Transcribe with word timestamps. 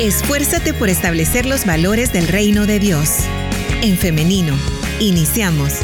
Esfuérzate 0.00 0.74
por 0.74 0.88
establecer 0.88 1.46
los 1.46 1.64
valores 1.64 2.12
del 2.12 2.26
reino 2.26 2.66
de 2.66 2.78
Dios. 2.78 3.18
En 3.82 3.96
femenino, 3.96 4.54
iniciamos. 4.98 5.80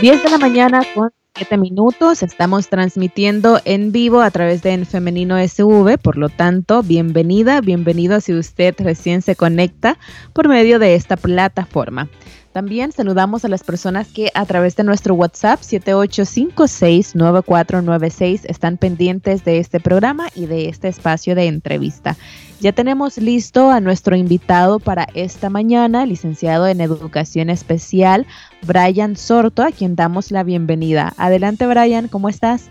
Diez 0.00 0.22
de 0.22 0.30
la 0.30 0.38
mañana 0.38 0.80
con 0.94 1.10
siete 1.38 1.56
minutos. 1.56 2.22
Estamos 2.24 2.68
transmitiendo 2.68 3.60
en 3.64 3.92
vivo 3.92 4.22
a 4.22 4.30
través 4.32 4.60
de 4.62 4.72
En 4.72 4.84
Femenino 4.84 5.38
SV. 5.38 5.96
Por 5.96 6.18
lo 6.18 6.30
tanto, 6.30 6.82
bienvenida, 6.82 7.60
bienvenido 7.60 8.20
si 8.20 8.34
usted 8.34 8.74
recién 8.78 9.22
se 9.22 9.36
conecta 9.36 9.98
por 10.32 10.48
medio 10.48 10.80
de 10.80 10.96
esta 10.96 11.16
plataforma. 11.16 12.08
También 12.52 12.90
saludamos 12.90 13.44
a 13.44 13.48
las 13.48 13.62
personas 13.62 14.08
que 14.08 14.32
a 14.34 14.44
través 14.44 14.74
de 14.74 14.82
nuestro 14.82 15.14
WhatsApp 15.14 15.60
7856-9496 15.60 18.40
están 18.46 18.76
pendientes 18.78 19.44
de 19.44 19.58
este 19.58 19.78
programa 19.78 20.26
y 20.34 20.46
de 20.46 20.68
este 20.68 20.88
espacio 20.88 21.36
de 21.36 21.46
entrevista. 21.46 22.16
Ya 22.60 22.72
tenemos 22.72 23.18
listo 23.18 23.70
a 23.70 23.78
nuestro 23.78 24.16
invitado 24.16 24.80
para 24.80 25.06
esta 25.14 25.50
mañana, 25.50 26.04
licenciado 26.04 26.66
en 26.66 26.80
Educación 26.80 27.50
Especial, 27.50 28.26
Brian 28.66 29.14
Sorto, 29.14 29.62
a 29.62 29.70
quien 29.70 29.94
damos 29.94 30.32
la 30.32 30.42
bienvenida. 30.42 31.14
Adelante, 31.28 31.66
Brian, 31.66 32.08
¿cómo 32.08 32.30
estás? 32.30 32.70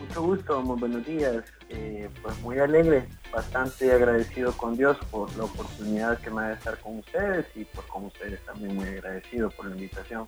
Mucho 0.00 0.20
gusto, 0.20 0.62
muy 0.62 0.80
buenos 0.80 1.06
días. 1.06 1.44
Eh, 1.68 2.08
pues 2.22 2.36
muy 2.42 2.58
alegre 2.58 3.06
bastante 3.32 3.92
agradecido 3.92 4.50
con 4.50 4.76
Dios 4.76 4.96
por 5.12 5.32
la 5.36 5.44
oportunidad 5.44 6.18
que 6.18 6.30
me 6.30 6.42
da 6.42 6.48
de 6.48 6.54
estar 6.54 6.76
con 6.80 6.98
ustedes 6.98 7.46
y 7.54 7.64
por 7.66 7.86
con 7.86 8.06
ustedes 8.06 8.44
también 8.44 8.74
muy 8.74 8.88
agradecido 8.88 9.48
por 9.50 9.66
la 9.66 9.76
invitación. 9.76 10.26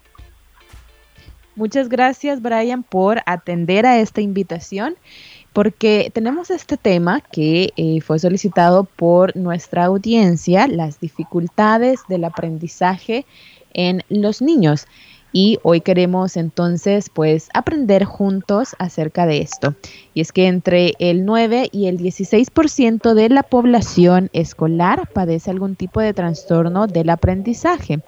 Muchas 1.57 1.88
gracias 1.88 2.41
Brian 2.41 2.84
por 2.84 3.19
atender 3.27 3.84
a 3.84 3.98
esta 3.98 4.21
invitación 4.21 4.95
porque 5.52 6.13
tenemos 6.15 6.51
este 6.51 6.76
tema 6.76 7.21
que 7.21 7.73
eh, 7.76 8.01
fue 8.01 8.21
solicitado 8.21 8.85
por 8.85 9.37
nuestra 9.37 9.87
audiencia, 9.87 10.69
las 10.69 11.01
dificultades 11.01 11.98
del 12.09 12.23
aprendizaje 12.23 13.26
en 13.74 14.04
los 14.09 14.41
niños 14.41 14.87
y 15.33 15.59
hoy 15.63 15.80
queremos 15.80 16.37
entonces 16.37 17.11
pues 17.11 17.49
aprender 17.55 18.05
juntos 18.05 18.77
acerca 18.79 19.27
de 19.27 19.38
esto. 19.38 19.75
Y 20.15 20.21
es 20.21 20.33
que 20.33 20.47
entre 20.47 20.93
el 20.99 21.25
9 21.25 21.69
y 21.73 21.87
el 21.87 21.99
16% 21.99 23.15
de 23.15 23.29
la 23.29 23.43
población 23.43 24.29
escolar 24.33 25.09
padece 25.13 25.51
algún 25.51 25.75
tipo 25.75 26.01
de 26.01 26.15
trastorno 26.15 26.87
del 26.87 27.10
aprendizaje. 27.10 28.01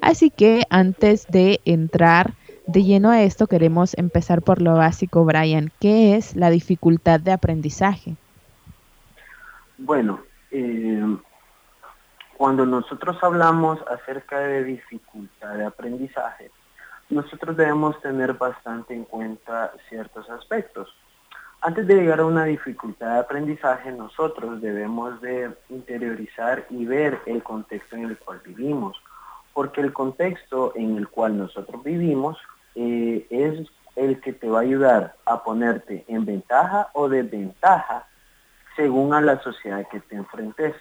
Así 0.00 0.30
que 0.30 0.64
antes 0.70 1.26
de 1.28 1.60
entrar 1.64 2.34
de 2.66 2.84
lleno 2.84 3.10
a 3.10 3.22
esto, 3.22 3.46
queremos 3.46 3.96
empezar 3.96 4.42
por 4.42 4.60
lo 4.60 4.74
básico, 4.74 5.24
Brian. 5.24 5.72
¿Qué 5.80 6.16
es 6.16 6.36
la 6.36 6.50
dificultad 6.50 7.18
de 7.18 7.32
aprendizaje? 7.32 8.14
Bueno, 9.78 10.20
eh, 10.50 11.02
cuando 12.36 12.66
nosotros 12.66 13.16
hablamos 13.22 13.80
acerca 13.90 14.38
de 14.38 14.64
dificultad 14.64 15.54
de 15.54 15.64
aprendizaje, 15.64 16.50
nosotros 17.10 17.56
debemos 17.56 18.00
tener 18.00 18.34
bastante 18.34 18.94
en 18.94 19.04
cuenta 19.04 19.72
ciertos 19.88 20.28
aspectos. 20.30 20.94
Antes 21.60 21.86
de 21.86 21.94
llegar 21.96 22.20
a 22.20 22.26
una 22.26 22.44
dificultad 22.44 23.14
de 23.14 23.20
aprendizaje, 23.20 23.90
nosotros 23.90 24.60
debemos 24.60 25.20
de 25.20 25.50
interiorizar 25.70 26.66
y 26.70 26.84
ver 26.84 27.20
el 27.26 27.42
contexto 27.42 27.96
en 27.96 28.04
el 28.04 28.18
cual 28.18 28.40
vivimos, 28.44 28.96
porque 29.52 29.80
el 29.80 29.92
contexto 29.92 30.72
en 30.76 30.96
el 30.96 31.08
cual 31.08 31.36
nosotros 31.36 31.82
vivimos 31.82 32.38
eh, 32.76 33.26
es 33.30 33.66
el 33.96 34.20
que 34.20 34.32
te 34.32 34.48
va 34.48 34.60
a 34.60 34.62
ayudar 34.62 35.16
a 35.24 35.42
ponerte 35.42 36.04
en 36.06 36.24
ventaja 36.24 36.90
o 36.92 37.08
desventaja 37.08 38.06
según 38.76 39.12
a 39.12 39.20
la 39.20 39.42
sociedad 39.42 39.84
que 39.90 39.98
te 39.98 40.14
enfrentes. 40.14 40.76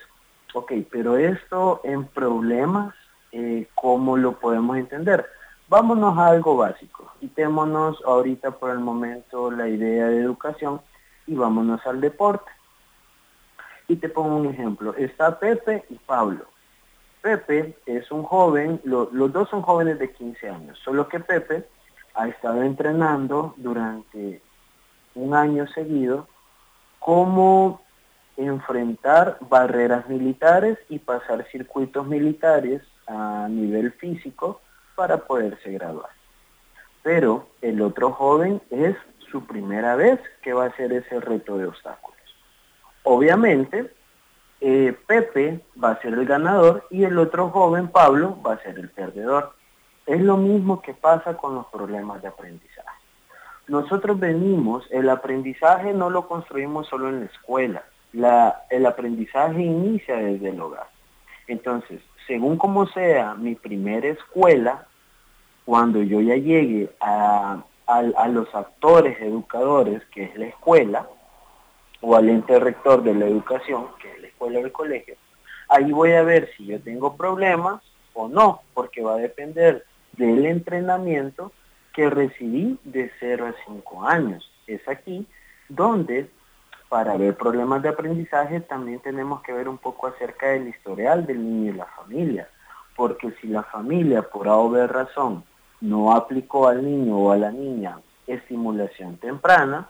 Ok, 0.54 0.74
pero 0.92 1.18
esto 1.18 1.82
en 1.84 2.06
problemas, 2.06 2.94
eh, 3.32 3.68
¿cómo 3.74 4.16
lo 4.16 4.34
podemos 4.34 4.78
entender? 4.78 5.28
Vámonos 5.70 6.18
a 6.18 6.28
algo 6.28 6.56
básico. 6.56 7.12
Quitémonos 7.20 8.02
ahorita 8.06 8.52
por 8.52 8.72
el 8.72 8.80
momento 8.80 9.52
la 9.52 9.68
idea 9.68 10.08
de 10.08 10.22
educación 10.22 10.80
y 11.26 11.36
vámonos 11.36 11.86
al 11.86 12.00
deporte. 12.00 12.50
Y 13.90 13.98
te 13.98 14.08
pongo 14.08 14.38
un 14.38 14.46
ejemplo. 14.46 14.96
Está 14.96 15.38
Pepe 15.38 15.84
y 15.90 15.96
Pablo. 15.96 16.46
Pepe 17.22 17.78
es 17.86 18.10
un 18.12 18.24
joven, 18.24 18.80
los 18.86 19.34
dos 19.34 19.50
son 19.50 19.62
jóvenes 19.62 20.00
de 20.00 20.14
15 20.14 20.50
años, 20.50 20.80
solo 20.86 21.10
que 21.10 21.20
Pepe 21.20 21.68
ha 22.14 22.30
estado 22.30 22.64
entrenando 22.64 23.54
durante 23.58 24.42
un 25.16 25.34
año 25.34 25.68
seguido 25.68 26.30
cómo 27.00 27.82
enfrentar 28.38 29.38
barreras 29.42 30.08
militares 30.08 30.78
y 30.88 31.00
pasar 31.00 31.46
circuitos 31.52 32.08
militares 32.08 32.82
a 33.08 33.48
nivel 33.50 33.92
físico 33.94 34.62
para 34.98 35.18
poderse 35.18 35.72
graduar. 35.72 36.10
Pero 37.04 37.48
el 37.62 37.84
otro 37.84 38.12
joven 38.12 38.60
es 38.72 38.96
su 39.32 39.46
primera 39.46 39.96
vez 39.96 40.20
que 40.42 40.54
va 40.54 40.66
a 40.66 40.68
hacer 40.70 40.92
ese 40.92 41.20
reto 41.20 41.58
de 41.58 41.68
obstáculos. 41.68 42.18
Obviamente, 43.04 43.94
eh, 44.60 44.98
Pepe 45.06 45.62
va 45.82 45.92
a 45.92 46.02
ser 46.02 46.14
el 46.14 46.26
ganador 46.26 46.88
y 46.90 47.04
el 47.04 47.20
otro 47.20 47.50
joven, 47.52 47.90
Pablo, 47.90 48.42
va 48.46 48.54
a 48.54 48.64
ser 48.64 48.80
el 48.80 48.90
perdedor. 48.90 49.54
Es 50.08 50.20
lo 50.20 50.36
mismo 50.36 50.82
que 50.82 50.96
pasa 50.96 51.38
con 51.38 51.54
los 51.54 51.68
problemas 51.68 52.22
de 52.24 52.30
aprendizaje. 52.30 52.88
Nosotros 53.68 54.20
venimos, 54.20 54.88
el 54.90 55.10
aprendizaje 55.10 55.94
no 55.94 56.10
lo 56.10 56.28
construimos 56.28 56.88
solo 56.88 57.10
en 57.10 57.20
la 57.20 57.26
escuela, 57.28 57.84
el 58.70 58.86
aprendizaje 58.86 59.62
inicia 59.62 60.16
desde 60.16 60.50
el 60.50 60.60
hogar. 60.60 60.88
Entonces, 61.48 62.02
según 62.26 62.58
como 62.58 62.88
sea 62.88 63.36
mi 63.36 63.56
primera 63.56 64.08
escuela, 64.08 64.87
cuando 65.68 66.02
yo 66.02 66.22
ya 66.22 66.38
llegue 66.38 66.90
a, 67.02 67.62
los 68.30 68.56
actores 68.56 69.20
educadores, 69.20 70.02
que 70.14 70.24
es 70.24 70.38
la 70.38 70.46
escuela, 70.46 71.06
o 72.00 72.16
al 72.16 72.30
ente 72.30 72.58
rector 72.58 73.04
de 73.04 73.14
la 73.14 73.26
educación, 73.26 73.88
que 74.02 74.10
es 74.10 74.22
la 74.22 74.28
escuela 74.28 74.60
o 74.60 74.66
el 74.66 74.72
colegio, 74.72 75.16
ahí 75.68 75.92
voy 75.92 76.14
a 76.14 76.24
ver 76.24 76.50
si 76.56 76.68
yo 76.68 76.80
tengo 76.80 77.18
problemas 77.18 77.84
o 78.14 78.30
no, 78.30 78.62
porque 78.74 79.02
va 79.02 79.16
a 79.16 79.18
depender 79.18 79.84
del 80.14 80.46
entrenamiento 80.46 81.52
que 81.94 82.10
recibí 82.10 82.80
de 82.86 83.12
0 83.20 83.48
a 83.48 83.66
5 83.66 84.08
años. 84.08 84.50
Es 84.68 84.88
aquí 84.88 85.28
donde 85.68 86.30
para 86.88 87.18
ver 87.18 87.36
problemas 87.36 87.82
de 87.82 87.90
aprendizaje 87.90 88.62
también 88.62 89.02
tenemos 89.02 89.42
que 89.42 89.52
ver 89.52 89.68
un 89.68 89.80
poco 89.80 90.08
acerca 90.08 90.48
del 90.48 90.70
historial 90.70 91.26
del 91.26 91.44
niño 91.44 91.74
y 91.74 91.76
la 91.76 91.88
familia, 91.88 92.48
porque 92.96 93.34
si 93.42 93.48
la 93.48 93.64
familia 93.64 94.22
por 94.22 94.48
A 94.48 94.56
o 94.56 94.70
B 94.70 94.88
razón 94.88 95.44
no 95.82 96.16
aplicó 96.16 96.68
al 96.68 96.84
niño 96.84 97.18
o 97.18 97.32
a 97.32 97.38
la 97.38 97.52
niña 97.52 98.00
estimulación 98.26 99.18
temprana, 99.18 99.90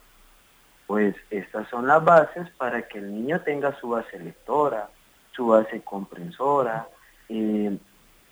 pues 0.85 1.15
estas 1.29 1.67
son 1.69 1.87
las 1.87 2.03
bases 2.03 2.49
para 2.57 2.87
que 2.87 2.99
el 2.99 3.13
niño 3.13 3.41
tenga 3.41 3.77
su 3.79 3.89
base 3.89 4.19
lectora, 4.19 4.89
su 5.31 5.47
base 5.47 5.81
comprensora, 5.81 6.87
eh, 7.29 7.77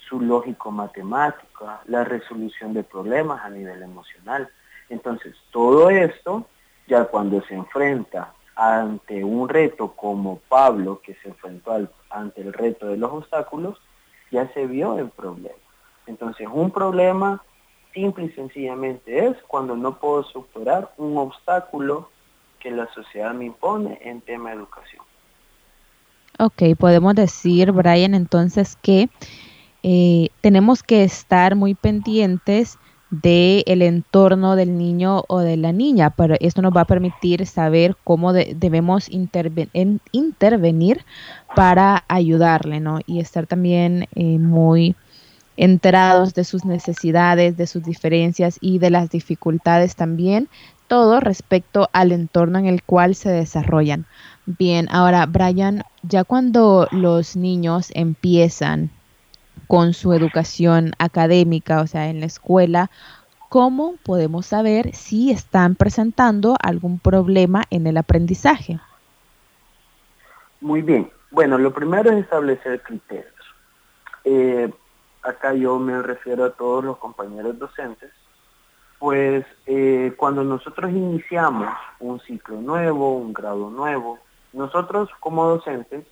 su 0.08 0.22
lógico 0.22 0.72
matemática, 0.72 1.82
la 1.86 2.04
resolución 2.04 2.74
de 2.74 2.84
problemas 2.84 3.44
a 3.44 3.50
nivel 3.50 3.82
emocional. 3.82 4.50
Entonces, 4.90 5.36
todo 5.52 5.90
esto, 5.90 6.46
ya 6.88 7.06
cuando 7.06 7.42
se 7.42 7.56
enfrenta 7.56 8.34
ante 8.56 9.24
un 9.24 9.50
reto 9.50 9.92
como 9.94 10.40
Pablo, 10.48 11.02
que 11.04 11.16
se 11.16 11.30
enfrentó 11.30 11.90
ante 12.10 12.42
el 12.42 12.54
reto 12.54 12.88
de 12.88 12.98
los 12.98 13.12
obstáculos, 13.12 13.82
ya 14.32 14.48
se 14.54 14.66
vio 14.66 14.98
el 14.98 15.10
problema. 15.10 15.65
Entonces, 16.08 16.48
un 16.52 16.72
problema 16.72 17.44
simple 17.94 18.26
y 18.26 18.30
sencillamente 18.32 19.28
es 19.28 19.38
cuando 19.48 19.76
no 19.76 19.98
puedo 20.00 20.24
superar 20.24 20.92
un 20.98 21.18
obstáculo 21.18 22.10
que 22.60 22.72
la 22.72 22.92
sociedad 22.94 23.34
me 23.34 23.46
impone 23.46 24.00
en 24.04 24.22
tema 24.22 24.50
de 24.50 24.58
educación. 24.58 25.04
Ok, 26.38 26.64
podemos 26.78 27.16
decir, 27.16 27.72
Brian, 27.72 28.14
entonces 28.14 28.78
que 28.82 29.10
eh, 29.84 30.30
tenemos 30.42 30.84
que 30.84 31.04
estar 31.04 31.56
muy 31.56 31.76
pendientes 31.76 32.78
del 33.10 33.82
entorno 33.82 34.56
del 34.56 34.78
niño 34.78 35.24
o 35.28 35.40
de 35.40 35.58
la 35.58 35.72
niña, 35.72 36.10
pero 36.10 36.36
esto 36.40 36.62
nos 36.62 36.76
va 36.76 36.82
a 36.82 36.86
permitir 36.86 37.46
saber 37.46 37.96
cómo 38.04 38.34
debemos 38.34 39.08
intervenir 40.12 41.06
para 41.56 42.04
ayudarle, 42.08 42.80
¿no? 42.80 43.00
Y 43.06 43.20
estar 43.20 43.48
también 43.48 44.08
eh, 44.16 44.40
muy 44.40 44.96
enterados 45.58 46.34
de 46.34 46.44
sus 46.44 46.66
necesidades, 46.66 47.58
de 47.58 47.68
sus 47.68 47.84
diferencias 47.84 48.58
y 48.62 48.80
de 48.80 48.90
las 48.90 49.10
dificultades 49.10 49.96
también, 49.96 50.50
todo 50.88 51.20
respecto 51.20 51.90
al 51.94 52.12
entorno 52.12 52.60
en 52.60 52.68
el 52.68 52.84
cual 52.84 53.16
se 53.16 53.30
desarrollan. 53.30 54.06
Bien, 54.46 54.88
ahora 54.92 55.26
Brian, 55.26 55.84
ya 56.04 56.24
cuando 56.24 56.88
los 56.92 57.36
niños 57.36 57.92
empiezan 57.96 58.92
con 59.68 59.94
su 59.94 60.14
educación 60.14 60.94
académica, 61.00 61.82
o 61.82 61.88
sea, 61.88 62.10
en 62.10 62.20
la 62.20 62.28
escuela, 62.28 62.92
¿cómo 63.50 63.96
podemos 64.04 64.46
saber 64.46 64.94
si 64.94 65.32
están 65.32 65.76
presentando 65.76 66.56
algún 66.62 67.00
problema 67.00 67.64
en 67.72 67.88
el 67.88 67.98
aprendizaje? 67.98 68.80
Muy 70.62 70.82
bien. 70.82 71.10
Bueno, 71.32 71.58
lo 71.58 71.74
primero 71.74 72.12
es 72.12 72.24
establecer 72.24 72.82
criterios. 72.82 73.34
Eh, 74.24 74.72
acá 75.26 75.54
yo 75.54 75.80
me 75.80 76.02
refiero 76.02 76.46
a 76.46 76.52
todos 76.52 76.84
los 76.84 76.98
compañeros 76.98 77.58
docentes, 77.58 78.12
pues 79.00 79.46
eh, 79.66 80.14
cuando 80.18 80.44
nosotros 80.44 80.92
iniciamos 80.92 81.70
un 82.00 82.20
ciclo 82.22 82.62
nuevo, 82.62 83.18
un 83.18 83.34
grado 83.34 83.70
nuevo, 83.70 84.20
nosotros 84.54 85.10
como 85.20 85.46
docentes 85.46 86.06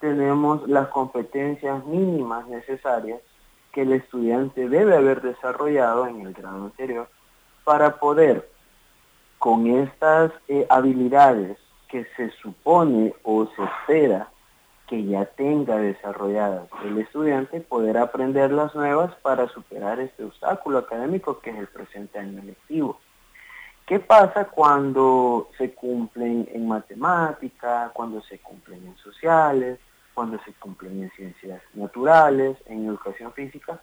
tenemos 0.00 0.68
las 0.68 0.88
competencias 0.88 1.84
mínimas 1.86 2.46
necesarias 2.48 3.20
que 3.72 3.82
el 3.82 3.92
estudiante 3.92 4.68
debe 4.68 4.96
haber 4.96 5.22
desarrollado 5.22 6.06
en 6.06 6.20
el 6.22 6.32
grado 6.32 6.64
anterior 6.64 7.08
para 7.64 7.96
poder 7.96 8.48
con 9.38 9.66
estas 9.66 10.32
eh, 10.48 10.66
habilidades 10.68 11.58
que 11.88 12.06
se 12.16 12.30
supone 12.42 13.14
o 13.22 13.46
se 13.46 13.62
espera 13.62 14.28
que 14.88 15.04
ya 15.04 15.26
tenga 15.26 15.76
desarrolladas 15.76 16.68
el 16.84 16.98
estudiante, 16.98 17.60
poder 17.60 17.98
aprender 17.98 18.50
las 18.50 18.74
nuevas 18.74 19.14
para 19.16 19.46
superar 19.48 20.00
este 20.00 20.24
obstáculo 20.24 20.78
académico 20.78 21.40
que 21.40 21.50
es 21.50 21.58
el 21.58 21.68
presente 21.68 22.18
año 22.18 22.42
lectivo. 22.42 22.98
¿Qué 23.86 24.00
pasa 24.00 24.46
cuando 24.46 25.48
se 25.56 25.72
cumplen 25.74 26.48
en 26.52 26.66
matemática, 26.66 27.90
cuando 27.94 28.22
se 28.22 28.38
cumplen 28.38 28.86
en 28.86 28.96
sociales, 28.96 29.78
cuando 30.14 30.38
se 30.44 30.52
cumplen 30.54 31.02
en 31.02 31.10
ciencias 31.12 31.62
naturales, 31.74 32.56
en 32.66 32.86
educación 32.86 33.32
física, 33.32 33.80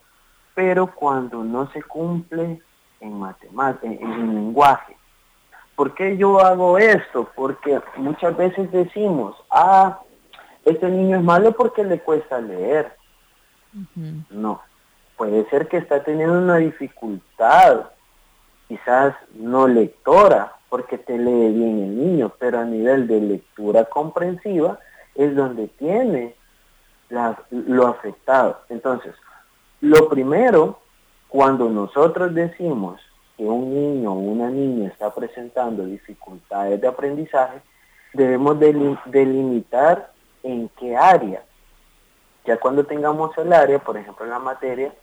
pero 0.54 0.92
cuando 0.92 1.42
no 1.44 1.70
se 1.70 1.82
cumple 1.82 2.60
en 3.00 3.18
matemática, 3.18 3.86
en, 3.86 4.02
en 4.02 4.34
lenguaje? 4.34 4.96
¿Por 5.76 5.94
qué 5.94 6.16
yo 6.16 6.40
hago 6.40 6.78
esto? 6.78 7.30
Porque 7.36 7.80
muchas 7.96 8.36
veces 8.36 8.72
decimos, 8.72 9.36
ah, 9.50 10.00
este 10.66 10.88
niño 10.88 11.18
es 11.18 11.22
malo 11.22 11.52
porque 11.52 11.84
le 11.84 12.00
cuesta 12.00 12.40
leer. 12.40 12.92
No, 14.30 14.60
puede 15.16 15.48
ser 15.48 15.68
que 15.68 15.76
está 15.76 16.02
teniendo 16.02 16.38
una 16.38 16.56
dificultad, 16.56 17.86
quizás 18.66 19.14
no 19.34 19.68
lectora, 19.68 20.52
porque 20.68 20.98
te 20.98 21.16
lee 21.16 21.52
bien 21.52 21.78
el 21.78 21.96
niño, 21.96 22.32
pero 22.38 22.58
a 22.58 22.64
nivel 22.64 23.06
de 23.06 23.20
lectura 23.20 23.84
comprensiva 23.84 24.78
es 25.14 25.36
donde 25.36 25.68
tiene 25.68 26.34
lo 27.08 27.86
afectado. 27.86 28.60
Entonces, 28.68 29.14
lo 29.80 30.08
primero, 30.08 30.80
cuando 31.28 31.70
nosotros 31.70 32.34
decimos 32.34 33.00
que 33.36 33.44
un 33.44 33.72
niño 33.72 34.12
o 34.12 34.18
una 34.18 34.50
niña 34.50 34.88
está 34.88 35.14
presentando 35.14 35.84
dificultades 35.84 36.80
de 36.80 36.88
aprendizaje, 36.88 37.60
debemos 38.14 38.58
delimitar 38.58 40.15
en 40.46 40.68
qué 40.78 40.96
área. 40.96 41.42
Ya 42.44 42.56
cuando 42.58 42.84
tengamos 42.84 43.36
el 43.36 43.52
área, 43.52 43.78
por 43.80 43.96
ejemplo 43.96 44.24
en 44.24 44.30
la 44.30 44.38
materia, 44.38 44.94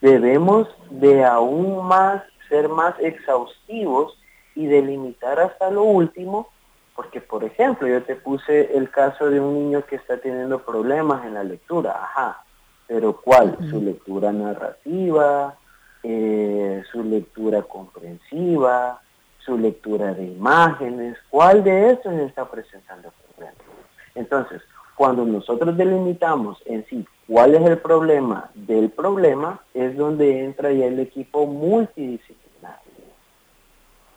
debemos 0.00 0.68
de 0.88 1.24
aún 1.24 1.86
más 1.86 2.22
ser 2.48 2.68
más 2.68 2.94
exhaustivos 2.98 4.18
y 4.54 4.66
delimitar 4.66 5.38
hasta 5.38 5.70
lo 5.70 5.82
último, 5.82 6.48
porque 6.96 7.20
por 7.20 7.44
ejemplo 7.44 7.86
yo 7.86 8.02
te 8.02 8.16
puse 8.16 8.76
el 8.76 8.90
caso 8.90 9.30
de 9.30 9.40
un 9.40 9.54
niño 9.54 9.84
que 9.84 9.96
está 9.96 10.16
teniendo 10.16 10.58
problemas 10.60 11.24
en 11.26 11.34
la 11.34 11.44
lectura, 11.44 11.92
ajá, 12.02 12.42
pero 12.88 13.20
¿cuál? 13.20 13.56
Su 13.70 13.80
lectura 13.80 14.32
narrativa, 14.32 15.54
eh, 16.02 16.82
su 16.90 17.04
lectura 17.04 17.62
comprensiva, 17.62 19.00
su 19.38 19.56
lectura 19.56 20.12
de 20.14 20.24
imágenes, 20.24 21.16
¿cuál 21.28 21.62
de 21.62 21.90
estos 21.90 22.14
está 22.14 22.50
presentando 22.50 23.12
problemas? 23.12 23.69
Entonces, 24.14 24.62
cuando 25.00 25.24
nosotros 25.24 25.76
delimitamos 25.78 26.62
en 26.66 26.84
sí 26.86 27.06
cuál 27.26 27.54
es 27.54 27.62
el 27.62 27.78
problema 27.78 28.50
del 28.54 28.90
problema, 28.90 29.60
es 29.72 29.96
donde 29.96 30.44
entra 30.44 30.72
ya 30.72 30.84
el 30.84 31.00
equipo 31.00 31.46
multidisciplinario. 31.46 32.80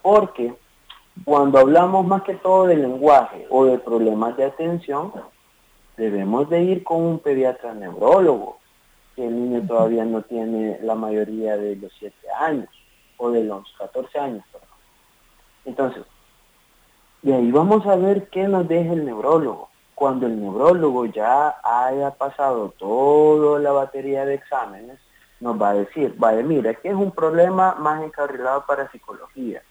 Porque 0.02 0.54
cuando 1.24 1.60
hablamos 1.60 2.06
más 2.06 2.24
que 2.24 2.34
todo 2.34 2.68
del 2.68 2.82
lenguaje 2.82 3.48
o 3.50 3.64
de 3.64 3.80
problemas 3.80 4.36
de 4.36 4.44
atención, 4.44 5.14
debemos 5.96 6.50
de 6.50 6.64
ir 6.64 6.84
con 6.84 7.02
un 7.02 7.20
pediatra 7.20 7.74
neurólogo, 7.74 8.58
que 9.16 9.26
el 9.26 9.36
niño 9.36 9.66
todavía 9.66 10.04
no 10.04 10.24
tiene 10.24 10.80
la 10.82 10.96
mayoría 10.96 11.56
de 11.56 11.78
los 11.78 11.94
7 11.98 12.14
años 12.40 12.68
o 13.16 13.32
de 13.32 13.46
los 13.46 13.64
14 13.78 14.20
años. 14.20 14.44
Entonces, 15.64 16.04
de 17.22 17.36
ahí 17.36 17.52
vamos 17.52 17.86
a 17.86 17.96
ver 17.96 18.28
qué 18.28 18.50
nos 18.50 18.68
deja 18.68 18.92
el 18.92 19.06
neurólogo 19.06 19.70
cuando 20.04 20.28
el 20.28 20.38
neurólogo 20.38 21.06
ya 21.06 21.56
haya 21.64 22.12
pasado 22.12 22.74
toda 22.78 23.58
la 23.62 23.72
batería 23.72 24.26
de 24.26 24.34
exámenes, 24.34 25.00
nos 25.40 25.62
va 25.62 25.70
a 25.70 25.76
decir, 25.76 26.14
vaya, 26.18 26.44
mira, 26.44 26.74
que 26.74 26.90
es 26.90 26.94
un 26.94 27.12
problema 27.12 27.76
más 27.76 28.04
encarrilado 28.04 28.66
para 28.66 28.92
psicología, 28.92 29.64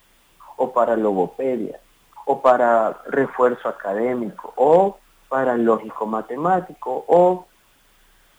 o 0.57 0.73
para 0.73 0.97
logopedia, 0.97 1.81
o 2.25 2.41
para 2.41 3.03
refuerzo 3.09 3.69
académico, 3.69 4.55
o 4.57 4.97
para 5.29 5.55
lógico 5.59 6.07
matemático, 6.07 7.05
o 7.09 7.47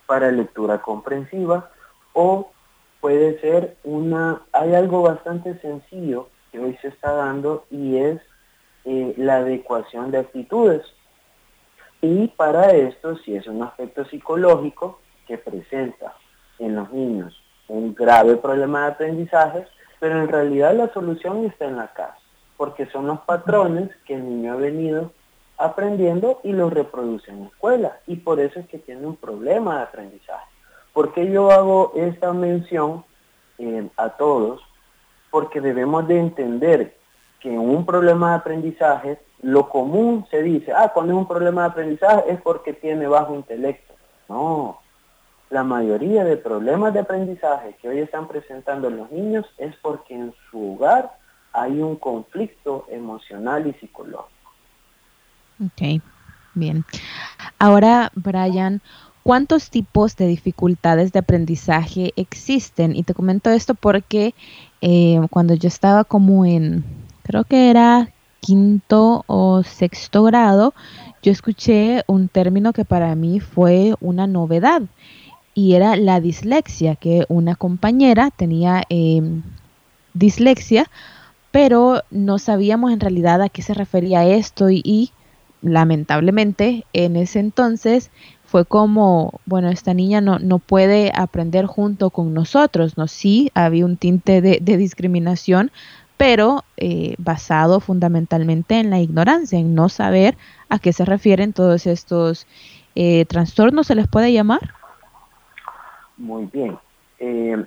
para 0.07 0.31
lectura 0.31 0.81
comprensiva, 0.81 1.69
o 2.13 2.49
puede 3.01 3.39
ser 3.39 3.77
una, 3.83 4.41
hay 4.51 4.73
algo 4.73 5.03
bastante 5.03 5.59
sencillo 5.59 6.27
que 6.51 6.57
hoy 6.57 6.75
se 6.81 6.87
está 6.87 7.11
dando 7.11 7.65
y 7.69 7.97
es 7.97 8.19
eh, 8.85 9.13
la 9.15 9.35
adecuación 9.35 10.09
de 10.09 10.17
actitudes 10.17 10.81
y 12.03 12.27
para 12.27 12.71
esto, 12.71 13.17
si 13.19 13.33
es 13.33 13.47
un 13.47 13.63
aspecto 13.63 14.03
psicológico 14.03 14.99
que 15.25 15.37
presenta 15.37 16.13
en 16.59 16.75
los 16.75 16.91
niños 16.91 17.41
un 17.69 17.95
grave 17.95 18.35
problema 18.35 18.81
de 18.81 18.91
aprendizaje, 18.91 19.65
pero 20.01 20.21
en 20.21 20.27
realidad 20.27 20.75
la 20.75 20.91
solución 20.91 21.45
está 21.45 21.63
en 21.63 21.77
la 21.77 21.93
casa, 21.93 22.17
porque 22.57 22.87
son 22.87 23.07
los 23.07 23.21
patrones 23.21 23.89
que 24.05 24.15
el 24.15 24.25
niño 24.25 24.51
ha 24.51 24.57
venido 24.57 25.13
aprendiendo 25.57 26.41
y 26.43 26.51
los 26.51 26.73
reproduce 26.73 27.31
en 27.31 27.43
la 27.43 27.47
escuela, 27.47 27.99
y 28.05 28.17
por 28.17 28.41
eso 28.41 28.59
es 28.59 28.67
que 28.67 28.79
tiene 28.79 29.07
un 29.07 29.15
problema 29.15 29.77
de 29.77 29.83
aprendizaje. 29.83 30.45
¿Por 30.91 31.13
qué 31.13 31.31
yo 31.31 31.51
hago 31.51 31.93
esta 31.95 32.33
mención 32.33 33.05
eh, 33.59 33.87
a 33.95 34.09
todos? 34.09 34.61
Porque 35.31 35.61
debemos 35.61 36.05
de 36.09 36.19
entender 36.19 36.97
que 37.39 37.49
un 37.49 37.85
problema 37.85 38.31
de 38.31 38.35
aprendizaje 38.35 39.19
lo 39.43 39.69
común 39.69 40.25
se 40.31 40.41
dice, 40.41 40.71
ah, 40.71 40.91
cuando 40.93 41.13
es 41.13 41.19
un 41.19 41.27
problema 41.27 41.63
de 41.63 41.67
aprendizaje 41.67 42.31
es 42.31 42.41
porque 42.41 42.73
tiene 42.73 43.07
bajo 43.07 43.35
intelecto. 43.35 43.93
No, 44.29 44.79
la 45.49 45.63
mayoría 45.63 46.23
de 46.23 46.37
problemas 46.37 46.93
de 46.93 47.01
aprendizaje 47.01 47.75
que 47.81 47.89
hoy 47.89 47.99
están 47.99 48.27
presentando 48.27 48.89
los 48.89 49.11
niños 49.11 49.45
es 49.57 49.75
porque 49.81 50.15
en 50.15 50.33
su 50.49 50.73
hogar 50.73 51.17
hay 51.51 51.81
un 51.81 51.97
conflicto 51.97 52.85
emocional 52.89 53.67
y 53.67 53.73
psicológico. 53.73 54.31
Ok, 55.63 56.01
bien. 56.55 56.85
Ahora, 57.59 58.11
Brian, 58.15 58.81
¿cuántos 59.23 59.69
tipos 59.69 60.15
de 60.15 60.25
dificultades 60.25 61.11
de 61.11 61.19
aprendizaje 61.19 62.13
existen? 62.15 62.95
Y 62.95 63.03
te 63.03 63.13
comento 63.13 63.49
esto 63.49 63.75
porque 63.75 64.33
eh, 64.81 65.19
cuando 65.29 65.53
yo 65.53 65.67
estaba 65.67 66.05
como 66.05 66.45
en, 66.45 66.83
creo 67.23 67.43
que 67.43 67.69
era 67.69 68.09
quinto 68.43 69.23
o 69.27 69.63
sexto 69.63 70.23
grado, 70.23 70.73
yo 71.21 71.31
escuché 71.31 72.03
un 72.07 72.27
término 72.27 72.73
que 72.73 72.83
para 72.83 73.15
mí 73.15 73.39
fue 73.39 73.95
una 74.01 74.27
novedad 74.27 74.81
y 75.53 75.75
era 75.75 75.95
la 75.95 76.19
dislexia, 76.19 76.95
que 76.95 77.25
una 77.29 77.55
compañera 77.55 78.31
tenía 78.35 78.83
em, 78.89 79.43
dislexia, 80.13 80.89
pero 81.51 82.01
no 82.11 82.37
sabíamos 82.37 82.91
en 82.91 82.99
realidad 82.99 83.41
a 83.41 83.47
qué 83.47 83.61
se 83.61 83.73
refería 83.73 84.25
esto 84.25 84.69
y, 84.69 85.11
lamentablemente 85.61 86.85
en 86.91 87.15
ese 87.15 87.39
entonces 87.39 88.11
fue 88.43 88.65
como, 88.65 89.39
bueno, 89.45 89.69
esta 89.69 89.93
niña 89.93 90.19
no, 90.19 90.37
no 90.39 90.59
puede 90.59 91.13
aprender 91.15 91.65
junto 91.65 92.09
con 92.09 92.33
nosotros, 92.33 92.97
¿no? 92.97 93.07
Sí, 93.07 93.49
había 93.53 93.85
un 93.85 93.95
tinte 93.95 94.41
de, 94.41 94.59
de 94.61 94.77
discriminación, 94.77 95.71
pero 96.23 96.63
eh, 96.77 97.15
basado 97.17 97.81
fundamentalmente 97.81 98.79
en 98.79 98.89
la 98.89 98.99
ignorancia, 98.99 99.59
en 99.59 99.75
no 99.75 99.89
saber 99.89 100.37
a 100.69 100.79
qué 100.79 100.93
se 100.93 101.03
refieren 101.03 101.51
todos 101.51 101.85
estos 101.85 102.47
eh, 102.95 103.25
trastornos, 103.25 103.87
¿se 103.87 103.95
les 103.95 104.07
puede 104.07 104.31
llamar? 104.31 104.73
Muy 106.15 106.45
bien. 106.45 106.79
Eh, 107.19 107.65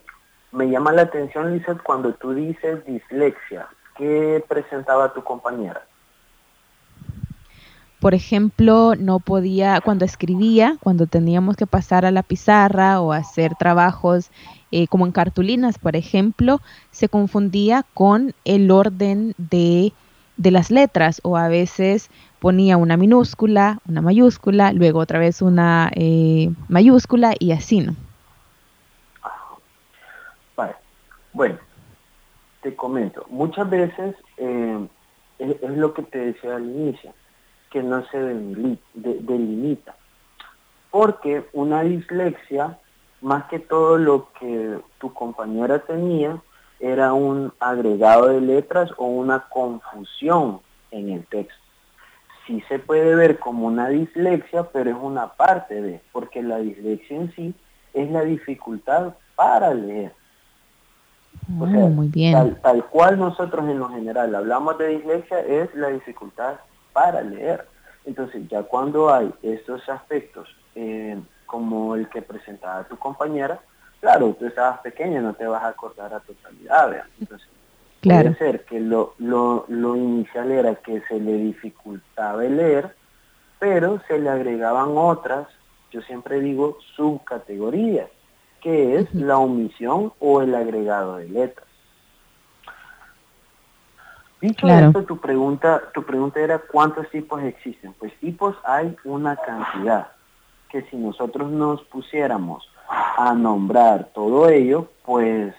me 0.53 0.71
llama 0.71 0.91
la 0.93 1.03
atención, 1.03 1.53
Lizeth, 1.53 1.83
cuando 1.83 2.15
tú 2.15 2.33
dices 2.33 2.83
dislexia. 2.87 3.69
¿Qué 3.95 4.43
presentaba 4.49 5.13
tu 5.13 5.23
compañera? 5.23 5.85
Por 8.01 8.15
ejemplo, 8.15 8.95
no 8.97 9.21
podía, 9.21 9.81
cuando 9.81 10.05
escribía, 10.05 10.77
cuando 10.81 11.07
teníamos 11.07 11.57
que 11.57 11.67
pasar 11.67 12.05
a 12.05 12.11
la 12.11 12.23
pizarra 12.23 13.01
o 13.01 13.13
hacer 13.13 13.55
trabajos 13.55 14.31
eh, 14.71 14.87
como 14.89 15.07
en 15.07 15.13
cartulinas, 15.13 15.79
por 15.79 15.97
ejemplo, 15.97 16.61
se 16.91 17.09
confundía 17.09 17.85
con 17.95 18.35
el 18.45 18.71
orden 18.71 19.35
de, 19.39 19.93
de 20.37 20.51
las 20.51 20.71
letras 20.71 21.21
o 21.25 21.37
a 21.37 21.49
veces 21.49 22.11
ponía 22.39 22.77
una 22.77 22.97
minúscula, 22.97 23.81
una 23.89 24.03
mayúscula, 24.03 24.73
luego 24.73 25.01
otra 25.01 25.19
vez 25.19 25.41
una 25.43 25.91
eh, 25.95 26.51
mayúscula 26.69 27.35
y 27.39 27.53
así, 27.53 27.81
¿no? 27.81 27.95
Bueno, 31.37 31.59
te 32.63 32.75
comento, 32.75 33.27
muchas 33.29 33.69
veces 33.69 34.17
eh, 34.39 34.89
es, 35.39 35.61
lo 35.61 35.93
que 35.93 36.03
te 36.03 36.17
decía 36.17 36.57
al 36.57 36.65
inicio, 36.65 37.13
que 37.71 37.83
no 37.83 38.05
se 38.07 38.19
delimita, 38.95 39.95
porque 40.91 41.47
una 41.53 41.83
dislexia, 41.83 42.79
más 43.21 43.45
que 43.45 43.59
todo 43.59 43.99
lo 43.99 44.29
que 44.39 44.79
tu 44.99 45.13
compañera 45.13 45.81
tenía, 45.81 46.41
era 46.79 47.13
un 47.13 47.53
agregado 47.59 48.29
de 48.29 48.41
letras 48.41 48.91
o 48.99 49.07
una 49.07 49.41
confusión 49.49 50.61
en 50.91 51.11
el 51.11 51.27
texto. 51.27 51.55
Sí 52.47 52.63
se 52.69 52.79
puede 52.79 53.15
ver 53.15 53.39
como 53.39 53.67
una 53.67 53.89
dislexia, 53.89 54.65
pero 54.65 54.91
es 54.91 54.97
una 55.01 55.29
parte 55.33 55.81
de, 55.83 56.01
porque 56.13 56.43
la 56.43 56.59
dislexia 56.59 57.17
en 57.17 57.33
sí 57.35 57.55
es 57.93 58.11
la 58.11 58.23
dificultad 58.23 59.15
para 59.35 59.75
leer. 59.75 60.13
O 61.61 61.67
sea, 61.69 61.87
muy 61.87 62.09
bien. 62.09 62.59
Tal, 62.63 62.85
cual 62.85 63.19
nosotros 63.19 63.69
en 63.69 63.79
lo 63.79 63.89
general 63.89 64.35
hablamos 64.35 64.79
de 64.79 64.89
dislexia 64.89 65.41
es 65.41 65.75
la 65.75 65.89
dificultad 65.89 66.57
para 66.97 67.21
leer. 67.21 67.67
Entonces 68.07 68.49
ya 68.49 68.63
cuando 68.63 69.13
hay 69.13 69.31
estos 69.43 69.87
aspectos 69.87 70.49
eh, 70.75 71.21
como 71.45 71.95
el 71.95 72.09
que 72.09 72.23
presentaba 72.23 72.85
tu 72.85 72.97
compañera, 72.97 73.61
claro, 74.01 74.35
tú 74.39 74.47
estabas 74.47 74.81
pequeña, 74.81 75.21
no 75.21 75.35
te 75.35 75.47
vas 75.47 75.63
a 75.63 75.69
acordar 75.69 76.15
a 76.15 76.21
totalidad. 76.21 77.05
Entonces 77.21 77.47
puede 78.03 78.35
ser 78.37 78.65
que 78.65 78.81
lo, 78.81 79.13
lo, 79.19 79.67
lo 79.69 79.95
inicial 79.95 80.51
era 80.51 80.75
que 80.77 81.03
se 81.03 81.21
le 81.21 81.35
dificultaba 81.35 82.43
leer, 82.45 82.97
pero 83.59 84.01
se 84.09 84.19
le 84.19 84.31
agregaban 84.31 84.97
otras, 84.97 85.47
yo 85.91 86.01
siempre 86.01 86.41
digo, 86.41 86.79
subcategorías 86.95 88.09
que 88.63 88.97
es 88.97 89.15
la 89.15 89.37
omisión 89.37 90.15
o 90.19 90.41
el 90.41 90.55
agregado 90.55 91.19
de 91.19 91.29
letras. 91.29 91.69
Dicho 94.41 94.69
esto, 94.69 95.05
tu 95.05 95.19
pregunta, 95.19 95.83
tu 95.95 96.03
pregunta 96.03 96.41
era 96.41 96.59
cuántos 96.59 97.09
tipos 97.11 97.43
existen. 97.43 97.95
Pues 97.99 98.13
tipos 98.21 98.55
hay 98.65 98.95
una 99.05 99.37
cantidad, 99.37 100.09
que 100.69 100.83
si 100.83 100.97
nosotros 100.97 101.51
nos 101.51 101.83
pusiéramos 101.85 102.69
a 102.89 103.33
nombrar 103.35 104.11
todo 104.15 104.49
ello, 104.49 104.91
pues 105.05 105.55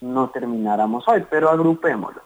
no 0.00 0.30
termináramos 0.30 1.06
hoy, 1.08 1.26
pero 1.28 1.50
agrupémoslo. 1.50 2.22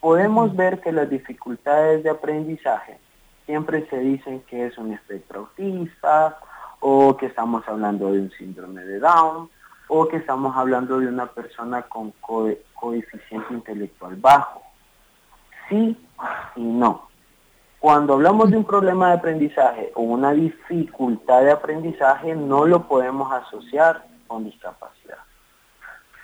Podemos 0.00 0.54
ver 0.54 0.80
que 0.80 0.92
las 0.92 1.08
dificultades 1.08 2.02
de 2.02 2.10
aprendizaje 2.10 2.98
siempre 3.46 3.86
se 3.88 3.98
dicen 3.98 4.42
que 4.48 4.66
es 4.66 4.76
un 4.78 4.92
espectro 4.92 5.40
autista, 5.40 6.38
o 6.80 7.16
que 7.16 7.26
estamos 7.26 7.66
hablando 7.66 8.12
de 8.12 8.20
un 8.20 8.30
síndrome 8.32 8.82
de 8.84 8.98
Down, 8.98 9.48
o 9.88 10.08
que 10.08 10.18
estamos 10.18 10.54
hablando 10.56 10.98
de 10.98 11.06
una 11.06 11.26
persona 11.26 11.82
con 11.82 12.12
coeficiente 12.20 13.54
intelectual 13.54 14.16
bajo. 14.16 14.63
Sí 15.68 15.96
y 16.56 16.62
no. 16.62 17.08
Cuando 17.84 18.14
hablamos 18.14 18.50
de 18.50 18.56
un 18.56 18.64
problema 18.64 19.08
de 19.08 19.18
aprendizaje 19.18 19.92
o 19.94 20.02
una 20.02 20.32
dificultad 20.32 21.42
de 21.42 21.50
aprendizaje, 21.50 22.34
no 22.34 22.64
lo 22.64 22.88
podemos 22.88 23.30
asociar 23.30 24.06
con 24.26 24.44
discapacidad. 24.44 25.18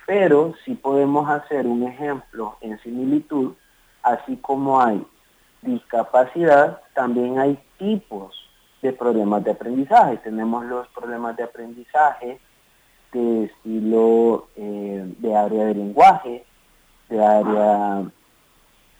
Pero 0.07 0.55
sí 0.65 0.73
podemos 0.73 1.29
hacer 1.29 1.67
un 1.67 1.83
ejemplo 1.83 2.57
en 2.61 2.79
similitud, 2.79 3.53
así 4.01 4.37
como 4.37 4.81
hay 4.81 5.05
discapacidad, 5.61 6.81
también 6.95 7.37
hay 7.37 7.59
tipos 7.77 8.35
de 8.81 8.93
problemas 8.93 9.43
de 9.43 9.51
aprendizaje. 9.51 10.17
Tenemos 10.17 10.65
los 10.65 10.87
problemas 10.87 11.37
de 11.37 11.43
aprendizaje 11.43 12.39
de 13.13 13.43
estilo 13.45 14.47
eh, 14.55 15.13
de 15.19 15.35
área 15.35 15.65
de 15.65 15.75
lenguaje, 15.75 16.45
de 17.09 17.23
área 17.23 18.03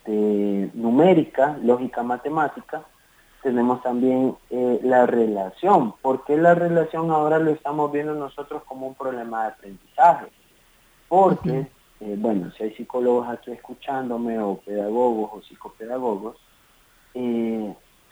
de 0.05 0.69
numérica, 0.73 1.57
lógica 1.63 2.03
matemática. 2.03 2.83
Tenemos 3.43 3.81
también 3.81 4.35
eh, 4.49 4.79
la 4.83 5.05
relación. 5.05 5.93
¿Por 6.01 6.23
qué 6.25 6.37
la 6.37 6.53
relación 6.53 7.11
ahora 7.11 7.39
lo 7.39 7.51
estamos 7.51 7.91
viendo 7.91 8.13
nosotros 8.13 8.63
como 8.63 8.87
un 8.87 8.95
problema 8.95 9.43
de 9.43 9.47
aprendizaje? 9.49 10.27
Porque, 11.07 11.67
eh, 11.99 12.15
bueno, 12.17 12.51
si 12.51 12.63
hay 12.63 12.73
psicólogos 12.73 13.27
aquí 13.27 13.51
escuchándome 13.51 14.39
o 14.39 14.57
pedagogos 14.57 15.31
o 15.33 15.41
psicopedagogos, 15.41 16.37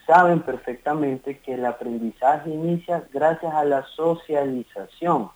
saben 0.06 0.42
perfectamente 0.42 1.40
que 1.40 1.54
el 1.54 1.66
aprendizaje 1.66 2.50
inicia 2.50 3.08
gracias 3.14 3.54
a 3.54 3.64
la 3.64 3.86
socialización 3.96 5.30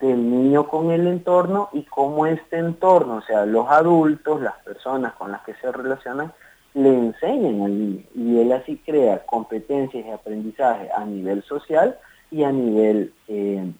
del 0.00 0.30
niño 0.30 0.66
con 0.66 0.90
el 0.90 1.06
entorno 1.06 1.68
y 1.72 1.82
cómo 1.84 2.26
este 2.26 2.58
entorno, 2.58 3.16
o 3.16 3.22
sea, 3.22 3.44
los 3.44 3.68
adultos, 3.68 4.40
las 4.40 4.54
personas 4.64 5.12
con 5.14 5.30
las 5.30 5.42
que 5.42 5.54
se 5.54 5.70
relacionan, 5.70 6.32
le 6.74 6.88
enseñan 6.88 7.62
al 7.62 7.78
niño 7.78 8.04
y 8.14 8.40
él 8.40 8.52
así 8.52 8.78
crea 8.78 9.24
competencias 9.26 10.04
de 10.04 10.12
aprendizaje 10.12 10.88
a 10.96 11.04
nivel 11.04 11.42
social 11.42 11.98
y 12.30 12.44
a 12.44 12.52
nivel 12.52 13.12
eh, 13.28 13.72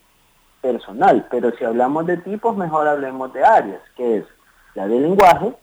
personal. 0.60 1.26
Pero 1.30 1.52
si 1.56 1.64
hablamos 1.64 2.06
de 2.06 2.18
tipos, 2.18 2.56
mejor 2.56 2.88
hablemos 2.88 3.32
de 3.32 3.44
áreas, 3.44 3.80
que 3.96 4.18
es 4.18 4.24
la 4.74 4.86
de 4.86 5.00
lenguaje, 5.00 5.54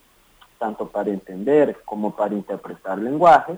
tanto 0.58 0.88
para 0.88 1.10
entender 1.10 1.78
como 1.86 2.16
para 2.16 2.34
interpretar 2.34 2.98
lenguaje, 2.98 3.58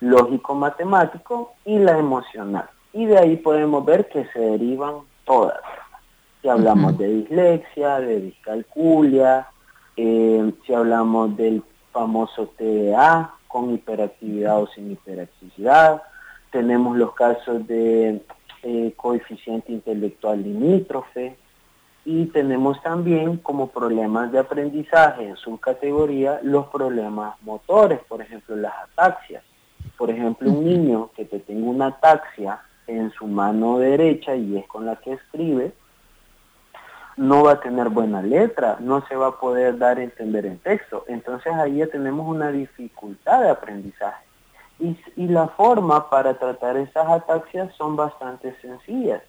lógico-matemático 0.00 1.54
y 1.64 1.78
la 1.78 1.98
emocional. 1.98 2.68
Y 2.92 3.06
de 3.06 3.18
ahí 3.18 3.36
podemos 3.36 3.84
ver 3.84 4.08
que 4.08 4.24
se 4.26 4.38
derivan 4.38 5.00
todas. 5.24 5.60
Si 6.44 6.50
hablamos 6.50 6.98
de 6.98 7.08
dislexia, 7.08 8.00
de 8.00 8.20
discalculia, 8.20 9.46
eh, 9.96 10.52
si 10.66 10.74
hablamos 10.74 11.34
del 11.38 11.62
famoso 11.90 12.52
TDA 12.58 13.34
con 13.48 13.72
hiperactividad 13.72 14.60
o 14.60 14.66
sin 14.66 14.92
hiperactividad, 14.92 16.02
tenemos 16.52 16.98
los 16.98 17.14
casos 17.14 17.66
de 17.66 18.20
eh, 18.62 18.92
coeficiente 18.94 19.72
intelectual 19.72 20.42
limítrofe. 20.42 21.34
Y 22.04 22.26
tenemos 22.26 22.82
también 22.82 23.38
como 23.38 23.68
problemas 23.68 24.30
de 24.30 24.40
aprendizaje 24.40 25.26
en 25.26 25.36
su 25.36 25.58
categoría 25.58 26.40
los 26.42 26.66
problemas 26.66 27.40
motores, 27.40 28.00
por 28.06 28.20
ejemplo 28.20 28.54
las 28.54 28.74
ataxias. 28.92 29.42
Por 29.96 30.10
ejemplo, 30.10 30.50
un 30.50 30.62
niño 30.62 31.08
que 31.16 31.24
te 31.24 31.38
tenga 31.38 31.70
una 31.70 31.86
ataxia 31.86 32.60
en 32.86 33.10
su 33.12 33.26
mano 33.26 33.78
derecha 33.78 34.36
y 34.36 34.58
es 34.58 34.66
con 34.66 34.84
la 34.84 34.96
que 34.96 35.14
escribe, 35.14 35.72
no 37.16 37.44
va 37.44 37.52
a 37.52 37.60
tener 37.60 37.88
buena 37.88 38.22
letra, 38.22 38.76
no 38.80 39.06
se 39.06 39.16
va 39.16 39.28
a 39.28 39.38
poder 39.38 39.78
dar 39.78 39.98
a 39.98 40.02
entender 40.02 40.46
en 40.46 40.58
texto. 40.58 41.04
Entonces 41.08 41.52
ahí 41.54 41.76
ya 41.76 41.86
tenemos 41.86 42.26
una 42.26 42.50
dificultad 42.50 43.42
de 43.42 43.50
aprendizaje. 43.50 44.24
Y, 44.80 44.98
y, 45.16 45.28
la 45.28 45.48
forma 45.48 46.10
para 46.10 46.34
tratar 46.34 46.76
esas 46.76 47.06
ataxias 47.08 47.72
son 47.76 47.94
bastante 47.94 48.56
sencillas. 48.60 49.22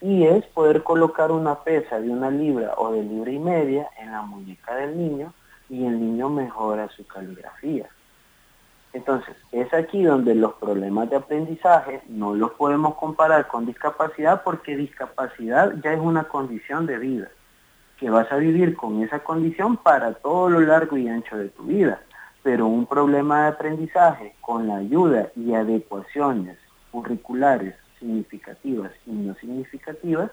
Y 0.00 0.24
es 0.24 0.44
poder 0.46 0.82
colocar 0.82 1.30
una 1.30 1.56
pesa 1.56 2.00
de 2.00 2.08
una 2.08 2.30
libra 2.30 2.74
o 2.78 2.92
de 2.92 3.02
libra 3.02 3.30
y 3.30 3.38
media 3.38 3.90
en 3.98 4.12
la 4.12 4.22
muñeca 4.22 4.74
del 4.76 4.96
niño 4.96 5.34
y 5.68 5.84
el 5.84 6.00
niño 6.00 6.30
mejora 6.30 6.88
su 6.88 7.06
caligrafía. 7.06 7.88
Entonces, 8.96 9.36
es 9.52 9.74
aquí 9.74 10.02
donde 10.04 10.34
los 10.34 10.54
problemas 10.54 11.10
de 11.10 11.16
aprendizaje 11.16 12.00
no 12.08 12.34
los 12.34 12.52
podemos 12.52 12.94
comparar 12.94 13.46
con 13.46 13.66
discapacidad 13.66 14.42
porque 14.42 14.74
discapacidad 14.74 15.74
ya 15.84 15.92
es 15.92 16.00
una 16.00 16.24
condición 16.24 16.86
de 16.86 16.96
vida, 16.96 17.28
que 18.00 18.08
vas 18.08 18.32
a 18.32 18.36
vivir 18.36 18.74
con 18.74 19.02
esa 19.02 19.18
condición 19.18 19.76
para 19.76 20.14
todo 20.14 20.48
lo 20.48 20.60
largo 20.60 20.96
y 20.96 21.08
ancho 21.08 21.36
de 21.36 21.50
tu 21.50 21.64
vida. 21.64 22.00
Pero 22.42 22.68
un 22.68 22.86
problema 22.86 23.42
de 23.42 23.48
aprendizaje 23.48 24.34
con 24.40 24.66
la 24.66 24.76
ayuda 24.76 25.28
y 25.36 25.52
adecuaciones 25.52 26.56
curriculares 26.90 27.74
significativas 27.98 28.92
y 29.04 29.10
no 29.10 29.34
significativas 29.34 30.30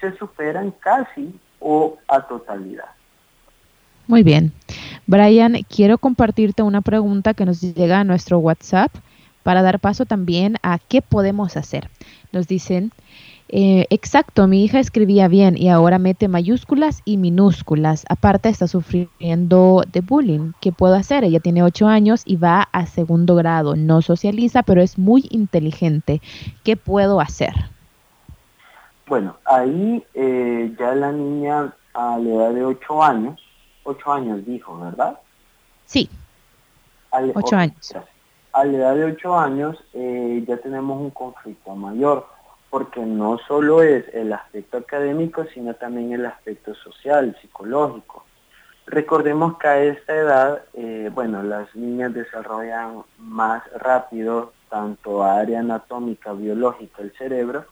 se 0.00 0.10
superan 0.16 0.72
casi 0.72 1.38
o 1.60 1.98
a 2.08 2.20
totalidad. 2.26 2.90
Muy 4.06 4.22
bien. 4.22 4.52
Brian, 5.06 5.56
quiero 5.68 5.98
compartirte 5.98 6.62
una 6.62 6.80
pregunta 6.80 7.34
que 7.34 7.44
nos 7.44 7.60
llega 7.60 8.00
a 8.00 8.04
nuestro 8.04 8.38
WhatsApp 8.38 8.94
para 9.42 9.62
dar 9.62 9.80
paso 9.80 10.06
también 10.06 10.56
a 10.62 10.78
qué 10.78 11.02
podemos 11.02 11.56
hacer. 11.56 11.90
Nos 12.32 12.46
dicen, 12.48 12.92
Eh, 13.48 13.86
exacto, 13.90 14.48
mi 14.48 14.64
hija 14.64 14.80
escribía 14.80 15.28
bien 15.28 15.56
y 15.56 15.68
ahora 15.68 15.98
mete 16.00 16.28
mayúsculas 16.28 17.02
y 17.04 17.16
minúsculas. 17.16 18.04
Aparte 18.08 18.48
está 18.48 18.66
sufriendo 18.66 19.84
de 19.92 20.00
bullying. 20.00 20.52
¿Qué 20.60 20.72
puedo 20.72 20.94
hacer? 20.96 21.22
Ella 21.24 21.38
tiene 21.40 21.62
ocho 21.62 21.86
años 21.86 22.22
y 22.26 22.36
va 22.36 22.62
a 22.72 22.86
segundo 22.86 23.36
grado. 23.36 23.76
No 23.76 24.02
socializa, 24.02 24.64
pero 24.64 24.82
es 24.82 24.98
muy 24.98 25.26
inteligente. 25.30 26.20
¿Qué 26.64 26.76
puedo 26.76 27.20
hacer? 27.20 27.54
Bueno, 29.06 29.36
ahí 29.44 30.04
eh, 30.14 30.74
ya 30.78 30.94
la 30.94 31.12
niña 31.12 31.74
a 31.94 32.18
la 32.18 32.28
edad 32.28 32.54
de 32.54 32.64
ocho 32.64 33.02
años, 33.02 33.40
ocho 33.86 34.12
años 34.12 34.44
dijo, 34.44 34.78
¿verdad? 34.78 35.18
Sí, 35.86 36.10
ocho 37.34 37.56
años. 37.56 37.94
A 38.52 38.64
la 38.64 38.76
edad 38.76 38.94
de 38.94 39.04
ocho 39.04 39.38
años 39.38 39.76
eh, 39.92 40.44
ya 40.46 40.56
tenemos 40.58 41.00
un 41.00 41.10
conflicto 41.10 41.74
mayor 41.74 42.26
porque 42.70 43.00
no 43.00 43.38
solo 43.46 43.82
es 43.82 44.04
el 44.12 44.32
aspecto 44.32 44.78
académico, 44.78 45.44
sino 45.54 45.74
también 45.74 46.12
el 46.12 46.26
aspecto 46.26 46.74
social, 46.74 47.36
psicológico. 47.40 48.24
Recordemos 48.86 49.58
que 49.58 49.68
a 49.68 49.82
esta 49.82 50.14
edad, 50.14 50.62
eh, 50.74 51.10
bueno, 51.12 51.42
las 51.42 51.74
niñas 51.74 52.14
desarrollan 52.14 53.02
más 53.18 53.62
rápido 53.72 54.52
tanto 54.68 55.22
área 55.22 55.60
anatómica, 55.60 56.32
biológica, 56.32 57.02
el 57.02 57.12
cerebro, 57.16 57.64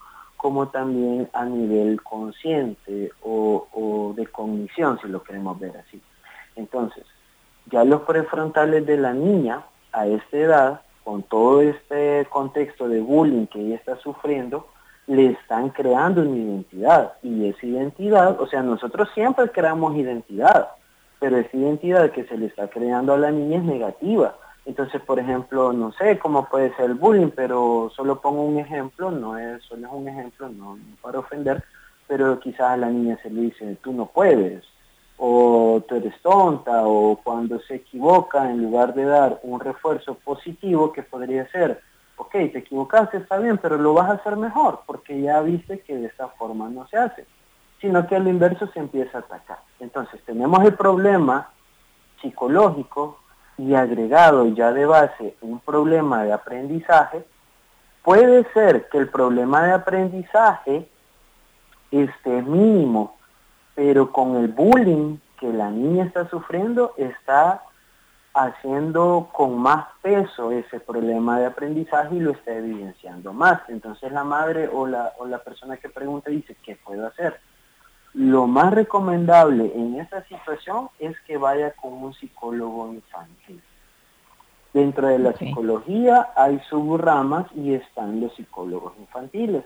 como 0.45 0.67
también 0.67 1.27
a 1.33 1.43
nivel 1.43 2.03
consciente 2.03 3.11
o, 3.23 4.13
de 4.15 4.27
cognición, 4.27 4.99
si 5.01 5.07
lo 5.07 5.23
queremos 5.23 5.59
ver 5.59 5.75
así. 5.75 5.99
Entonces, 6.55 7.03
ya 7.71 7.83
los 7.83 8.03
prefrontales 8.03 8.85
de 8.85 8.95
la 8.95 9.11
niña 9.11 9.63
a 9.91 10.05
esta 10.05 10.37
edad, 10.37 10.81
con 11.03 11.23
todo 11.23 11.63
este 11.63 12.27
contexto 12.29 12.87
de 12.87 13.01
bullying 13.01 13.47
que 13.47 13.59
ella 13.59 13.77
está 13.77 13.97
sufriendo, 13.97 14.67
le 15.07 15.31
están 15.31 15.71
creando 15.71 16.21
una 16.21 16.37
identidad. 16.37 17.13
Y 17.23 17.49
esa 17.49 17.65
identidad, 17.65 18.39
o 18.39 18.45
sea, 18.45 18.61
nosotros 18.61 19.09
siempre 19.15 19.49
creamos 19.49 19.95
identidad, 19.95 20.67
pero 21.19 21.37
esa 21.37 21.57
identidad 21.57 22.11
que 22.11 22.25
se 22.25 22.37
le 22.37 22.45
está 22.45 22.67
creando 22.67 23.15
a 23.15 23.17
la 23.17 23.31
niña 23.31 23.57
es 23.57 23.63
negativa. 23.63 24.35
Entonces, 24.65 24.99
por 25.01 25.19
ejemplo, 25.19 25.71
no 25.73 25.91
sé 25.93 26.17
cómo 26.17 26.49
puede 26.49 26.75
ser 26.75 26.85
el 26.85 26.95
bullying, 26.95 27.29
pero 27.29 27.91
solo 27.95 28.19
pongo 28.19 28.43
un 28.43 28.57
ejemplo, 28.57 29.11
no 29.11 29.37
es, 29.37 29.63
solo 29.63 29.87
es 29.87 29.93
un 29.93 30.07
ejemplo, 30.07 30.49
no, 30.49 30.79
para 31.01 31.19
ofender, 31.19 31.63
pero 32.07 32.39
quizás 32.39 32.71
a 32.71 32.77
la 32.77 32.89
niña 32.89 33.17
se 33.21 33.29
le 33.29 33.41
dice, 33.41 33.77
tú 33.83 33.93
no 33.93 34.07
puedes, 34.07 34.63
o 35.17 35.83
tú 35.87 35.95
eres 35.95 36.19
tonta, 36.21 36.81
o 36.87 37.17
cuando 37.23 37.59
se 37.61 37.75
equivoca, 37.75 38.49
en 38.49 38.63
lugar 38.63 38.95
de 38.95 39.05
dar 39.05 39.39
un 39.43 39.59
refuerzo 39.59 40.15
positivo 40.15 40.91
que 40.91 41.03
podría 41.03 41.47
ser, 41.51 41.81
ok, 42.17 42.31
te 42.31 42.57
equivocaste, 42.59 43.17
está 43.17 43.37
bien, 43.37 43.59
pero 43.59 43.77
lo 43.77 43.93
vas 43.93 44.09
a 44.09 44.13
hacer 44.13 44.35
mejor, 44.35 44.81
porque 44.87 45.21
ya 45.21 45.41
viste 45.41 45.81
que 45.81 45.95
de 45.95 46.07
esa 46.07 46.27
forma 46.29 46.69
no 46.69 46.87
se 46.87 46.97
hace, 46.97 47.25
sino 47.79 48.07
que 48.07 48.15
al 48.15 48.27
inverso 48.27 48.65
se 48.67 48.79
empieza 48.79 49.19
a 49.19 49.21
atacar. 49.21 49.59
Entonces 49.79 50.19
tenemos 50.25 50.63
el 50.65 50.73
problema 50.73 51.51
psicológico 52.19 53.19
y 53.57 53.73
agregado 53.73 54.47
ya 54.47 54.71
de 54.71 54.85
base 54.85 55.35
un 55.41 55.59
problema 55.59 56.23
de 56.23 56.33
aprendizaje, 56.33 57.25
puede 58.03 58.45
ser 58.53 58.89
que 58.89 58.97
el 58.97 59.09
problema 59.09 59.63
de 59.63 59.73
aprendizaje 59.73 60.89
esté 61.91 62.41
mínimo, 62.41 63.17
pero 63.73 64.11
con 64.11 64.35
el 64.37 64.49
bullying 64.49 65.17
que 65.39 65.51
la 65.51 65.69
niña 65.69 66.05
está 66.05 66.29
sufriendo 66.29 66.93
está 66.97 67.63
haciendo 68.33 69.29
con 69.31 69.57
más 69.57 69.85
peso 70.01 70.51
ese 70.51 70.81
problema 70.81 71.39
de 71.39 71.45
aprendizaje 71.45 72.15
y 72.15 72.19
lo 72.19 72.31
está 72.31 72.53
evidenciando 72.53 73.31
más. 73.31 73.61
Entonces 73.69 74.11
la 74.11 74.25
madre 74.25 74.69
o 74.71 74.85
la, 74.85 75.13
o 75.17 75.25
la 75.25 75.39
persona 75.39 75.77
que 75.77 75.87
pregunta 75.87 76.29
dice, 76.29 76.57
¿qué 76.61 76.75
puedo 76.75 77.07
hacer? 77.07 77.39
Lo 78.15 78.47
más 78.47 78.73
recomendable 78.73 79.73
en 79.75 79.99
esta 79.99 80.23
situación 80.23 80.87
es 80.99 81.19
que 81.27 81.35
vaya 81.35 81.71
con 81.71 81.91
un 81.91 82.13
psicólogo 82.13 82.93
infantil. 82.93 83.61
Dentro 84.73 85.07
de 85.07 85.19
la 85.19 85.33
psicología 85.33 86.29
hay 86.33 86.61
subramas 86.69 87.47
y 87.53 87.73
están 87.73 88.21
los 88.21 88.33
psicólogos 88.35 88.93
infantiles. 88.99 89.65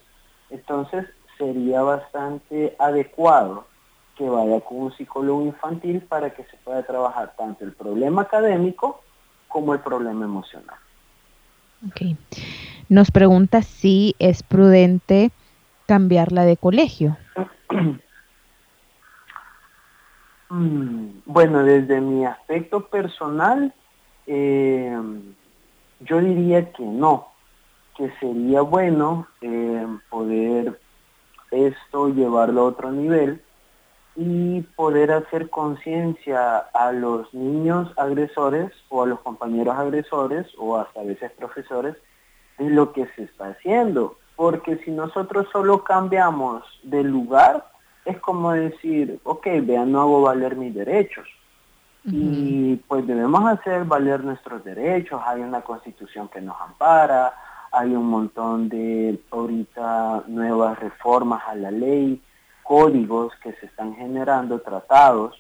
Entonces 0.50 1.06
sería 1.38 1.84
bastante 1.84 2.76
adecuado 2.80 3.68
que 4.18 4.28
vaya 4.28 4.62
con 4.62 4.78
un 4.78 4.98
psicólogo 4.98 5.44
infantil 5.44 6.02
para 6.02 6.32
que 6.32 6.44
se 6.46 6.58
pueda 6.58 6.82
trabajar 6.82 7.36
tanto 7.38 7.64
el 7.64 7.74
problema 7.74 8.24
académico 8.24 9.02
como 9.48 9.76
el 9.76 9.80
problema 9.82 10.26
emocional. 10.26 10.78
Ok. 11.88 12.18
Nos 12.90 13.12
pregunta 13.12 13.62
si 13.62 14.16
es 14.18 14.42
prudente 14.42 15.30
cambiarla 15.86 16.46
de 16.46 16.58
colegio. 16.58 17.16
Mm, 20.50 21.22
bueno, 21.26 21.64
desde 21.64 22.02
mi 22.02 22.26
aspecto 22.26 22.88
personal, 22.88 23.74
eh, 24.26 24.98
yo 26.00 26.20
diría 26.20 26.72
que 26.72 26.84
no, 26.84 27.28
que 27.96 28.12
sería 28.20 28.62
bueno 28.62 29.28
eh, 29.42 29.86
poder 30.10 30.80
esto 31.52 32.10
llevarlo 32.10 32.62
a 32.62 32.66
otro 32.66 32.92
nivel 32.92 33.42
y 34.16 34.62
poder 34.76 35.12
hacer 35.12 35.50
conciencia 35.50 36.58
a 36.58 36.92
los 36.92 37.34
niños 37.34 37.92
agresores 37.98 38.72
o 38.90 39.04
a 39.04 39.08
los 39.08 39.20
compañeros 39.22 39.76
agresores 39.78 40.48
o 40.58 40.78
hasta 40.78 41.02
a 41.02 41.04
veces 41.04 41.32
profesores 41.32 41.96
de 42.58 42.70
lo 42.70 42.92
que 42.92 43.08
se 43.16 43.24
está 43.24 43.50
haciendo. 43.50 44.18
Porque 44.36 44.78
si 44.84 44.92
nosotros 44.92 45.48
solo 45.52 45.84
cambiamos 45.84 46.64
de 46.84 47.04
lugar, 47.04 47.69
es 48.06 48.20
como 48.20 48.52
decir, 48.52 49.20
ok, 49.24 49.48
vean, 49.64 49.92
no 49.92 50.02
hago 50.02 50.22
valer 50.22 50.56
mis 50.56 50.74
derechos. 50.74 51.28
Y 52.06 52.78
pues 52.88 53.06
debemos 53.06 53.46
hacer 53.46 53.84
valer 53.84 54.24
nuestros 54.24 54.64
derechos, 54.64 55.22
hay 55.26 55.42
una 55.42 55.62
constitución 55.62 56.28
que 56.30 56.42
nos 56.42 56.60
ampara, 56.60 57.34
hay 57.72 57.94
un 57.94 58.08
montón 58.08 58.70
de 58.70 59.20
ahorita 59.30 60.24
nuevas 60.28 60.80
reformas 60.80 61.44
a 61.46 61.56
la 61.56 61.72
ley 61.72 62.22
códigos 62.64 63.34
que 63.44 63.54
se 63.54 63.66
están 63.66 63.96
generando, 63.96 64.62
tratados 64.62 65.36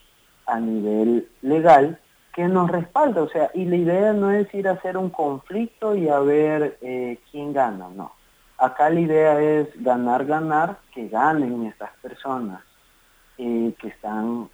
a 0.46 0.60
nivel 0.60 1.30
legal, 1.42 2.00
que 2.34 2.48
nos 2.48 2.70
respalda. 2.70 3.22
O 3.22 3.30
sea, 3.30 3.52
y 3.54 3.66
la 3.66 3.76
idea 3.76 4.14
no 4.14 4.32
es 4.32 4.54
ir 4.54 4.68
a 4.68 4.72
hacer 4.72 4.98
un 4.98 5.10
conflicto 5.10 5.96
y 5.96 6.10
a 6.10 6.20
ver 6.20 6.78
eh, 6.82 7.20
quién 7.32 7.54
gana, 7.54 7.88
no. 7.96 8.12
Acá 8.60 8.90
la 8.90 9.00
idea 9.00 9.42
es 9.42 9.68
ganar, 9.82 10.26
ganar, 10.26 10.80
que 10.94 11.08
ganen 11.08 11.66
estas 11.66 11.92
personas 12.02 12.62
eh, 13.38 13.74
que 13.80 13.88
están 13.88 14.50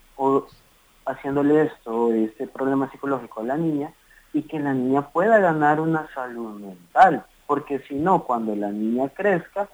haciéndole 1.06 1.64
esto, 1.64 2.14
este 2.14 2.46
problema 2.48 2.90
psicológico 2.92 3.42
a 3.42 3.46
la 3.46 3.58
niña, 3.58 3.92
y 4.32 4.44
que 4.44 4.60
la 4.60 4.74
niña 4.74 5.10
pueda 5.10 5.40
ganar 5.40 5.80
una 5.80 6.08
salud 6.14 6.60
mental. 6.60 7.26
Porque 7.48 7.80
si 7.88 7.96
no, 7.96 8.24
cuando 8.24 8.56
la 8.56 8.70
niña 8.70 9.10
crezca, 9.10 9.70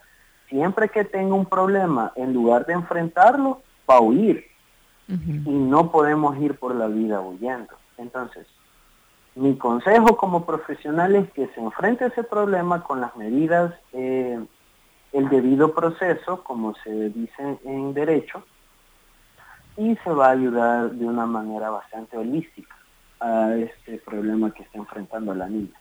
siempre 0.47 0.89
que 0.89 1.03
tenga 1.03 1.35
un 1.35 1.45
problema, 1.45 2.13
en 2.15 2.33
lugar 2.33 2.65
de 2.65 2.73
enfrentarlo, 2.73 3.61
va 3.89 3.95
a 3.95 4.01
huir. 4.01 4.45
Y 5.09 5.51
no 5.51 5.91
podemos 5.91 6.37
ir 6.37 6.57
por 6.57 6.73
la 6.73 6.87
vida 6.87 7.19
huyendo. 7.19 7.73
Entonces, 7.97 8.47
mi 9.35 9.55
consejo 9.57 10.17
como 10.17 10.45
profesional 10.45 11.15
es 11.15 11.31
que 11.31 11.47
se 11.47 11.61
enfrente 11.61 12.05
ese 12.05 12.23
problema 12.23 12.83
con 12.83 12.99
las 12.99 13.15
medidas, 13.15 13.73
eh, 13.93 14.39
el 15.13 15.29
debido 15.29 15.73
proceso, 15.73 16.43
como 16.43 16.75
se 16.83 17.09
dice 17.09 17.57
en 17.63 17.93
derecho, 17.93 18.43
y 19.77 19.95
se 20.03 20.09
va 20.09 20.27
a 20.27 20.31
ayudar 20.31 20.91
de 20.91 21.05
una 21.05 21.25
manera 21.25 21.69
bastante 21.69 22.17
holística 22.17 22.75
a 23.19 23.55
este 23.55 23.97
problema 23.99 24.51
que 24.51 24.63
está 24.63 24.77
enfrentando 24.77 25.33
la 25.33 25.47
niña. 25.47 25.73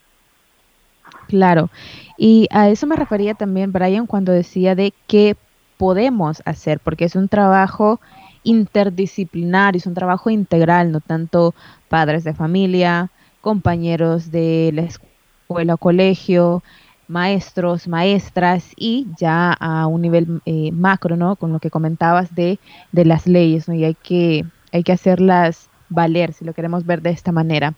Claro, 1.26 1.70
y 2.16 2.46
a 2.50 2.68
eso 2.68 2.86
me 2.86 2.94
refería 2.96 3.34
también 3.34 3.72
Brian 3.72 4.06
cuando 4.06 4.32
decía 4.32 4.74
de 4.74 4.92
qué 5.06 5.36
podemos 5.76 6.42
hacer, 6.44 6.78
porque 6.78 7.06
es 7.06 7.16
un 7.16 7.28
trabajo 7.28 8.00
interdisciplinario, 8.42 9.78
es 9.78 9.86
un 9.86 9.94
trabajo 9.94 10.30
integral, 10.30 10.92
no 10.92 11.00
tanto 11.00 11.54
padres 11.88 12.22
de 12.22 12.34
familia, 12.34 13.10
compañeros 13.40 14.30
de 14.30 14.70
la 14.74 14.82
escuela 14.82 15.74
o 15.74 15.78
colegio, 15.78 16.62
maestros, 17.08 17.88
maestras 17.88 18.72
y 18.76 19.08
ya 19.18 19.52
a 19.52 19.86
un 19.86 20.02
nivel 20.02 20.40
eh, 20.46 20.70
macro, 20.72 21.16
¿no? 21.16 21.36
Con 21.36 21.52
lo 21.52 21.58
que 21.58 21.70
comentabas 21.70 22.34
de, 22.34 22.58
de 22.92 23.04
las 23.04 23.26
leyes, 23.26 23.68
¿no? 23.68 23.74
Y 23.74 23.84
hay 23.84 23.94
que, 23.94 24.44
hay 24.72 24.82
que 24.84 24.92
hacerlas 24.92 25.68
valer, 25.88 26.32
si 26.32 26.44
lo 26.44 26.54
queremos 26.54 26.86
ver 26.86 27.02
de 27.02 27.10
esta 27.10 27.32
manera. 27.32 27.74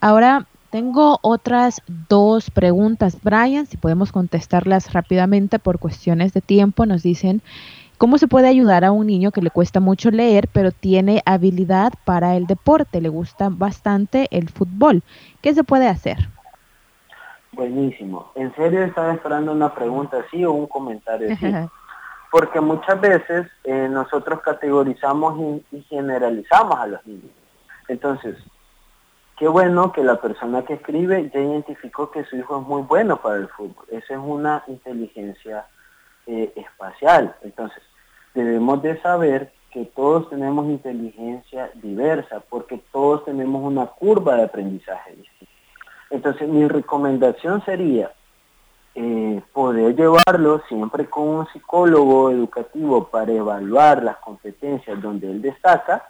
Ahora, 0.00 0.46
tengo 0.70 1.20
otras 1.22 1.82
dos 2.08 2.50
preguntas, 2.50 3.18
Brian, 3.22 3.66
si 3.66 3.76
podemos 3.76 4.10
contestarlas 4.10 4.92
rápidamente 4.92 5.60
por 5.60 5.78
cuestiones 5.78 6.32
de 6.32 6.40
tiempo. 6.40 6.84
Nos 6.84 7.04
dicen, 7.04 7.42
¿cómo 7.98 8.18
se 8.18 8.28
puede 8.28 8.48
ayudar 8.48 8.84
a 8.84 8.92
un 8.92 9.06
niño 9.06 9.30
que 9.30 9.42
le 9.42 9.50
cuesta 9.50 9.80
mucho 9.80 10.10
leer, 10.10 10.48
pero 10.52 10.70
tiene 10.72 11.22
habilidad 11.26 11.92
para 12.04 12.36
el 12.36 12.46
deporte? 12.46 13.00
Le 13.00 13.08
gusta 13.08 13.48
bastante 13.50 14.28
el 14.30 14.48
fútbol. 14.48 15.02
¿Qué 15.40 15.54
se 15.54 15.64
puede 15.64 15.88
hacer? 15.88 16.28
Buenísimo. 17.52 18.32
¿En 18.34 18.54
serio 18.56 18.82
estaba 18.84 19.14
esperando 19.14 19.52
una 19.52 19.74
pregunta 19.74 20.18
así 20.26 20.44
o 20.44 20.52
un 20.52 20.66
comentario 20.66 21.32
así? 21.32 21.46
porque 22.34 22.60
muchas 22.60 23.00
veces 23.00 23.46
eh, 23.62 23.86
nosotros 23.88 24.40
categorizamos 24.40 25.62
y, 25.70 25.82
generalizamos 25.82 26.76
a 26.80 26.88
los 26.88 27.06
niños. 27.06 27.30
Entonces, 27.86 28.36
qué 29.38 29.46
bueno 29.46 29.92
que 29.92 30.02
la 30.02 30.20
persona 30.20 30.64
que 30.64 30.74
escribe 30.74 31.30
ya 31.32 31.38
identificó 31.38 32.10
que 32.10 32.24
su 32.24 32.34
hijo 32.34 32.60
es 32.60 32.66
muy 32.66 32.82
bueno 32.82 33.18
para 33.18 33.36
el 33.36 33.46
fútbol. 33.46 33.86
Esa 33.88 34.14
es 34.14 34.20
una 34.20 34.64
inteligencia 34.66 35.66
eh, 36.26 36.52
espacial. 36.56 37.34
Entonces, 37.42 37.82
debemos 38.34 38.82
de 38.82 39.00
saber 39.02 39.52
que 39.70 39.84
todos 39.86 40.30
tenemos 40.30 40.66
inteligencia 40.66 41.70
diversa, 41.74 42.40
porque 42.48 42.80
todos 42.92 43.24
tenemos 43.24 43.62
una 43.62 43.86
curva 43.86 44.36
de 44.36 44.44
aprendizaje 44.44 45.16
distinta. 45.16 45.52
Entonces, 46.10 46.48
mi 46.48 46.66
recomendación 46.68 47.64
sería 47.64 48.12
eh, 48.94 49.42
poder 49.52 49.96
llevarlo 49.96 50.62
siempre 50.68 51.06
con 51.06 51.28
un 51.28 51.46
psicólogo 51.48 52.30
educativo 52.30 53.08
para 53.08 53.32
evaluar 53.32 54.04
las 54.04 54.18
competencias 54.18 55.02
donde 55.02 55.30
él 55.30 55.42
destaca, 55.42 56.06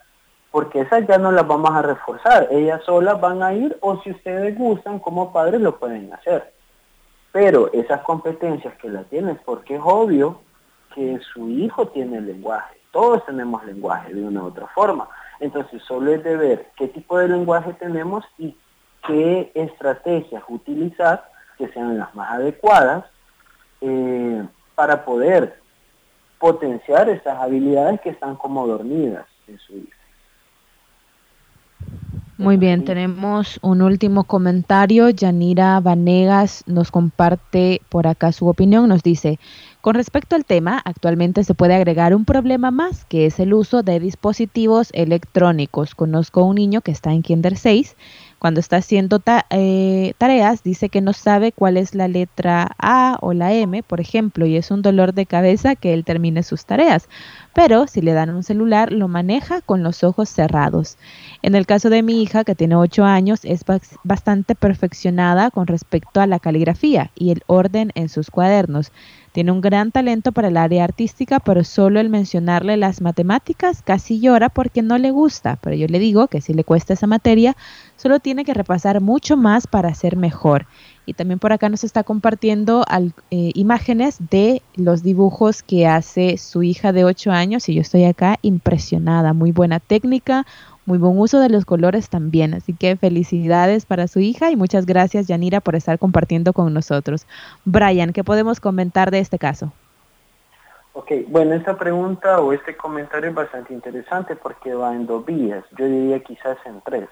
porque 0.51 0.81
esas 0.81 1.07
ya 1.07 1.17
no 1.17 1.31
las 1.31 1.47
vamos 1.47 1.71
a 1.71 1.81
reforzar, 1.81 2.47
ellas 2.51 2.83
solas 2.85 3.19
van 3.19 3.41
a 3.41 3.53
ir 3.53 3.75
o 3.81 3.99
si 4.03 4.11
ustedes 4.11 4.55
gustan 4.57 4.99
como 4.99 5.33
padres 5.33 5.59
lo 5.59 5.77
pueden 5.77 6.13
hacer. 6.13 6.54
Pero 7.35 7.69
esas 7.73 7.99
competencias 8.03 8.73
que 8.75 8.87
las 8.87 9.07
tienen, 9.07 9.37
porque 9.43 9.75
es 9.75 9.81
obvio 9.83 10.39
que 10.93 11.19
su 11.33 11.49
hijo 11.49 11.89
tiene 11.89 12.21
lenguaje, 12.21 12.77
todos 12.91 13.25
tenemos 13.25 13.61
lenguaje 13.65 14.13
de 14.13 14.23
una 14.23 14.41
u 14.41 14.45
otra 14.45 14.67
forma. 14.67 15.09
Entonces 15.41 15.83
solo 15.83 16.13
es 16.13 16.23
de 16.23 16.37
ver 16.37 16.67
qué 16.77 16.87
tipo 16.87 17.17
de 17.17 17.27
lenguaje 17.27 17.73
tenemos 17.73 18.23
y 18.37 18.55
qué 19.05 19.51
estrategias 19.53 20.45
utilizar 20.47 21.29
que 21.57 21.67
sean 21.73 21.97
las 21.97 22.15
más 22.15 22.31
adecuadas 22.31 23.03
eh, 23.81 24.41
para 24.73 25.03
poder 25.03 25.59
potenciar 26.39 27.09
esas 27.09 27.37
habilidades 27.37 27.99
que 27.99 28.11
están 28.11 28.37
como 28.37 28.65
dormidas 28.65 29.25
en 29.49 29.59
su 29.59 29.73
vida. 29.73 29.95
Muy 32.37 32.57
bien, 32.57 32.83
tenemos 32.83 33.59
un 33.61 33.81
último 33.81 34.25
comentario. 34.25 35.09
Yanira 35.09 35.79
Vanegas 35.79 36.65
nos 36.67 36.91
comparte 36.91 37.81
por 37.87 38.07
acá 38.07 38.33
su 38.33 38.47
opinión. 38.47 38.89
Nos 38.89 39.03
dice, 39.03 39.39
con 39.79 39.95
respecto 39.95 40.35
al 40.35 40.43
tema, 40.43 40.81
actualmente 40.83 41.45
se 41.45 41.53
puede 41.53 41.75
agregar 41.75 42.13
un 42.13 42.25
problema 42.25 42.71
más, 42.71 43.05
que 43.05 43.25
es 43.25 43.39
el 43.39 43.53
uso 43.53 43.83
de 43.83 44.01
dispositivos 44.01 44.89
electrónicos. 44.91 45.95
Conozco 45.95 46.43
un 46.43 46.55
niño 46.55 46.81
que 46.81 46.91
está 46.91 47.13
en 47.13 47.21
Kinder 47.21 47.55
6 47.55 47.95
cuando 48.45 48.59
está 48.59 48.77
haciendo 48.77 49.23
eh, 49.49 50.13
tareas, 50.19 50.61
dice 50.61 50.89
que 50.89 51.01
no 51.01 51.13
sabe 51.13 51.51
cuál 51.51 51.77
es 51.77 51.95
la 51.95 52.07
letra 52.07 52.75
A 52.77 53.17
o 53.21 53.33
la 53.33 53.51
M, 53.53 53.81
por 53.81 53.99
ejemplo, 53.99 54.45
y 54.45 54.55
es 54.55 54.69
un 54.69 54.83
dolor 54.83 55.15
de 55.15 55.25
cabeza 55.25 55.75
que 55.75 55.95
él 55.95 56.05
termine 56.05 56.43
sus 56.43 56.63
tareas. 56.63 57.09
Pero 57.55 57.87
si 57.87 58.01
le 58.01 58.13
dan 58.13 58.29
un 58.29 58.43
celular, 58.43 58.91
lo 58.91 59.07
maneja 59.07 59.61
con 59.61 59.81
los 59.81 60.03
ojos 60.03 60.29
cerrados. 60.29 60.99
En 61.41 61.55
el 61.55 61.65
caso 61.65 61.89
de 61.89 62.03
mi 62.03 62.21
hija, 62.21 62.43
que 62.43 62.53
tiene 62.53 62.75
8 62.75 63.03
años, 63.03 63.39
es 63.45 63.61
bastante 64.03 64.53
perfeccionada 64.53 65.49
con 65.49 65.65
respecto 65.65 66.21
a 66.21 66.27
la 66.27 66.37
caligrafía 66.37 67.09
y 67.15 67.31
el 67.31 67.41
orden 67.47 67.93
en 67.95 68.09
sus 68.09 68.29
cuadernos. 68.29 68.91
Tiene 69.35 69.51
un 69.51 69.59
gran 69.59 69.91
talento 69.91 70.31
para 70.31 70.47
el 70.47 70.55
área 70.55 70.85
artística, 70.85 71.41
pero 71.41 71.65
solo 71.65 71.99
el 71.99 72.07
mencionarle 72.07 72.77
las 72.77 73.01
matemáticas 73.01 73.81
casi 73.81 74.21
llora 74.21 74.47
porque 74.47 74.81
no 74.81 74.97
le 74.97 75.11
gusta. 75.11 75.57
Pero 75.57 75.75
yo 75.75 75.87
le 75.87 75.99
digo 75.99 76.29
que 76.29 76.39
si 76.39 76.53
le 76.53 76.63
cuesta 76.63 76.93
esa 76.93 77.05
materia, 77.05 77.57
solo 77.97 78.21
tiene 78.21 78.45
que 78.45 78.53
repasar 78.53 79.01
mucho 79.01 79.35
más 79.35 79.67
para 79.67 79.93
ser 79.93 80.15
mejor. 80.15 80.67
Y 81.05 81.15
también 81.15 81.39
por 81.39 81.51
acá 81.51 81.67
nos 81.67 81.83
está 81.83 82.05
compartiendo 82.05 82.85
eh, 83.29 83.51
imágenes 83.55 84.19
de 84.31 84.61
los 84.75 85.03
dibujos 85.03 85.63
que 85.63 85.85
hace 85.85 86.37
su 86.37 86.63
hija 86.63 86.93
de 86.93 87.03
8 87.03 87.33
años 87.33 87.67
y 87.67 87.73
yo 87.73 87.81
estoy 87.81 88.05
acá 88.05 88.39
impresionada. 88.41 89.33
Muy 89.33 89.51
buena 89.51 89.81
técnica, 89.81 90.45
muy 90.85 90.97
buen 90.97 91.17
uso 91.17 91.39
de 91.39 91.49
los 91.49 91.65
colores 91.65 92.09
también. 92.09 92.53
Así 92.53 92.73
que 92.73 92.95
felicidades 92.95 93.85
para 93.85 94.07
su 94.07 94.19
hija 94.19 94.51
y 94.51 94.55
muchas 94.55 94.85
gracias, 94.85 95.27
Yanira, 95.27 95.61
por 95.61 95.75
estar 95.75 95.99
compartiendo 95.99 96.53
con 96.53 96.73
nosotros. 96.73 97.27
Brian, 97.65 98.13
¿qué 98.13 98.23
podemos 98.23 98.59
comentar 98.59 99.11
de 99.11 99.19
este 99.19 99.39
caso? 99.39 99.71
Ok, 100.93 101.11
bueno, 101.27 101.55
esta 101.55 101.77
pregunta 101.77 102.39
o 102.39 102.53
este 102.53 102.77
comentario 102.77 103.29
es 103.29 103.35
bastante 103.35 103.73
interesante 103.73 104.35
porque 104.37 104.73
va 104.73 104.95
en 104.95 105.05
dos 105.05 105.25
vías, 105.25 105.65
yo 105.77 105.85
diría 105.85 106.21
quizás 106.21 106.57
en 106.65 106.79
tres. 106.85 107.09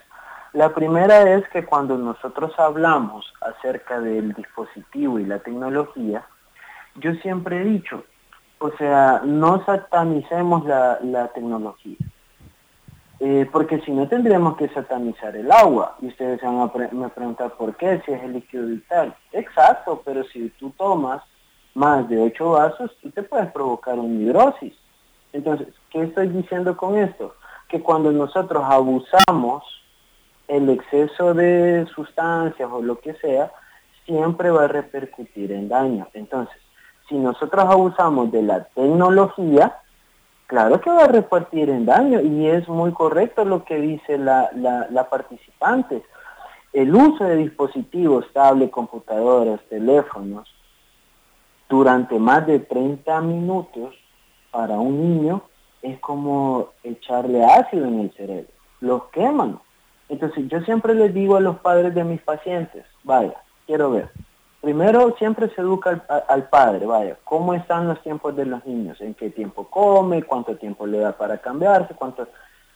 La 0.54 0.74
primera 0.74 1.36
es 1.36 1.46
que 1.50 1.66
cuando 1.66 1.98
nosotros 1.98 2.54
hablamos 2.58 3.34
acerca 3.42 4.00
del 4.00 4.34
dispositivo 4.34 5.20
y 5.20 5.26
la 5.26 5.40
tecnología, 5.40 6.26
yo 6.96 7.14
siempre 7.16 7.62
he 7.62 7.66
dicho, 7.66 8.06
o 8.60 8.72
sea, 8.78 9.22
no 9.26 9.66
satanicemos 9.66 10.64
la, 10.66 11.00
la 11.02 11.28
tecnología. 11.30 11.98
Eh, 13.26 13.48
porque 13.50 13.80
si 13.86 13.92
no 13.94 14.06
tendríamos 14.10 14.58
que 14.58 14.68
satanizar 14.68 15.34
el 15.38 15.50
agua. 15.50 15.96
Y 16.02 16.08
ustedes 16.08 16.42
van 16.42 16.60
a 16.60 16.72
me 16.92 17.08
preguntar 17.08 17.54
por 17.54 17.74
qué, 17.78 18.02
si 18.06 18.12
es 18.12 18.22
el 18.22 18.34
líquido 18.34 18.68
vital. 18.68 19.16
Exacto, 19.32 20.02
pero 20.04 20.26
si 20.26 20.50
tú 20.60 20.72
tomas 20.72 21.24
más 21.74 22.10
de 22.10 22.20
8 22.20 22.50
vasos, 22.50 22.92
tú 23.02 23.12
te 23.12 23.24
puedes 23.24 23.50
provocar 23.54 23.98
una 23.98 24.22
hidrosis. 24.22 24.74
Entonces, 25.32 25.70
¿qué 25.90 26.04
estoy 26.04 26.28
diciendo 26.28 26.76
con 26.76 26.98
esto? 26.98 27.36
Que 27.70 27.82
cuando 27.82 28.12
nosotros 28.12 28.62
abusamos 28.66 29.64
el 30.50 30.70
exceso 30.70 31.34
de 31.34 31.88
sustancias 31.96 32.70
o 32.70 32.82
lo 32.82 33.00
que 33.00 33.14
sea, 33.14 33.54
siempre 34.06 34.52
va 34.52 34.66
a 34.66 34.68
repercutir 34.68 35.54
en 35.54 35.70
daño. 35.70 36.10
Entonces, 36.14 36.58
si 37.08 37.16
nosotros 37.16 37.64
abusamos 37.64 38.34
de 38.34 38.42
la 38.42 38.66
tecnología, 38.66 39.78
Claro 40.54 40.80
que 40.82 40.92
va 40.92 41.06
a 41.06 41.08
repartir 41.08 41.68
en 41.72 41.84
daño 41.84 42.22
y 42.22 42.46
es 42.46 42.70
muy 42.70 42.92
correcto 42.92 43.44
lo 43.44 43.66
que 43.66 43.76
dice 43.78 44.20
la, 44.20 44.52
la, 44.54 45.10
participante. 45.10 46.04
El 46.72 46.94
uso 46.94 47.24
de 47.24 47.38
dispositivos, 47.38 48.32
tablets, 48.34 48.72
computadoras, 48.72 49.60
teléfonos, 49.68 50.48
durante 51.68 52.20
más 52.20 52.46
de 52.46 52.60
30 52.60 53.20
minutos 53.22 53.96
para 54.52 54.78
un 54.78 55.02
niño 55.02 55.42
es 55.82 56.00
como 56.02 56.68
echarle 56.84 57.44
ácido 57.44 57.88
en 57.88 58.02
el 58.02 58.12
cerebro. 58.12 58.54
Los 58.80 59.06
queman. 59.06 59.60
Entonces 60.08 60.48
yo 60.50 60.62
siempre 60.62 60.94
les 60.94 61.16
digo 61.16 61.36
a 61.36 61.42
los 61.42 61.58
padres 61.62 61.96
de 61.96 62.04
mis 62.04 62.22
pacientes, 62.22 62.86
vaya, 63.04 63.42
quiero 63.66 63.90
ver, 63.90 64.12
primero 64.64 65.14
siempre 65.18 65.50
se 65.50 65.60
educa 65.60 66.06
al, 66.30 66.48
padre, 66.48 66.86
vaya, 66.86 67.18
cómo 67.26 67.54
están 67.54 67.86
los 67.86 68.02
tiempos 68.02 68.34
de 68.38 68.46
los 68.46 68.66
niños, 68.66 69.02
en 69.02 69.14
qué 69.14 69.30
tiempo 69.30 69.68
come, 69.70 70.24
cuánto 70.24 70.56
tiempo 70.56 70.88
le 70.88 71.00
da 71.00 71.12
para 71.12 71.38
cambiarse, 71.40 71.94
cuánto... 71.94 72.30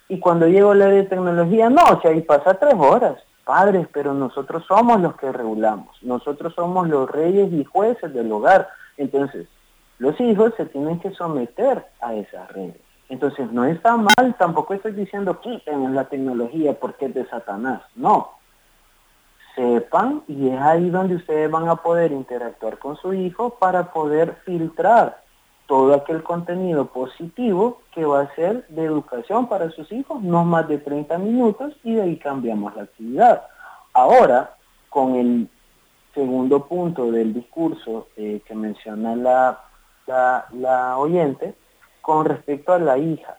Y 0.10 0.20
cuando 0.20 0.48
llego 0.48 0.72
a 0.72 0.76
la 0.76 0.88
de 0.88 1.04
tecnología, 1.04 1.70
no, 1.70 1.84
o 1.86 2.02
sea, 2.02 2.12
ahí 2.12 2.22
pasa 2.24 2.56
tres 2.56 2.74
horas, 2.78 3.16
padres, 3.46 3.88
pero 3.94 4.14
nosotros 4.14 4.66
somos 4.68 5.00
los 5.00 5.16
que 5.16 5.32
regulamos, 5.32 5.96
nosotros 6.04 6.54
somos 6.56 6.90
los 6.90 7.10
reyes 7.10 7.54
y 7.54 7.64
jueces 7.64 8.14
del 8.14 8.30
hogar. 8.34 8.68
Entonces, 8.98 9.48
los 9.98 10.20
hijos 10.20 10.54
se 10.58 10.66
tienen 10.66 11.00
que 11.00 11.12
someter 11.12 11.86
a 12.02 12.14
esas 12.16 12.52
reglas. 12.52 12.82
Entonces, 13.08 13.50
no 13.54 13.64
está 13.64 13.96
mal, 13.96 14.36
tampoco 14.38 14.74
estoy 14.74 14.92
diciendo 14.92 15.40
quiten 15.40 15.96
la 15.96 16.04
tecnología 16.10 16.78
porque 16.78 17.06
es 17.06 17.14
de 17.14 17.26
Satanás, 17.30 17.82
no, 17.96 18.37
sepan 19.58 20.24
y 20.28 20.50
es 20.50 20.62
ahí 20.62 20.90
donde 20.90 21.16
ustedes 21.16 21.50
van 21.50 21.68
a 21.68 21.78
poder 21.78 22.12
interactuar 22.12 22.78
con 22.78 22.96
su 22.98 23.14
hijo 23.14 23.50
para 23.50 23.92
poder 23.92 24.36
filtrar 24.46 25.24
todo 25.66 25.96
aquel 25.96 26.24
contenido 26.24 26.86
positivo 26.86 27.82
que 27.92 28.06
va 28.06 28.22
a 28.22 28.36
ser 28.36 28.66
de 28.70 28.86
educación 28.86 29.50
para 29.50 29.70
sus 29.72 29.92
hijos, 29.92 30.22
no 30.22 30.46
más 30.46 30.68
de 30.68 30.78
30 30.78 31.18
minutos 31.18 31.74
y 31.84 31.96
de 31.96 32.04
ahí 32.04 32.18
cambiamos 32.18 32.76
la 32.76 32.84
actividad. 32.84 33.44
Ahora, 33.94 34.56
con 34.90 35.16
el 35.16 35.50
segundo 36.14 36.68
punto 36.68 37.12
del 37.12 37.34
discurso 37.34 38.08
eh, 38.16 38.42
que 38.46 38.56
menciona 38.56 39.16
la, 39.16 39.60
la, 40.06 40.46
la 40.54 40.98
oyente, 40.98 41.56
con 42.02 42.26
respecto 42.26 42.74
a 42.74 42.80
la 42.80 42.98
hija, 42.98 43.38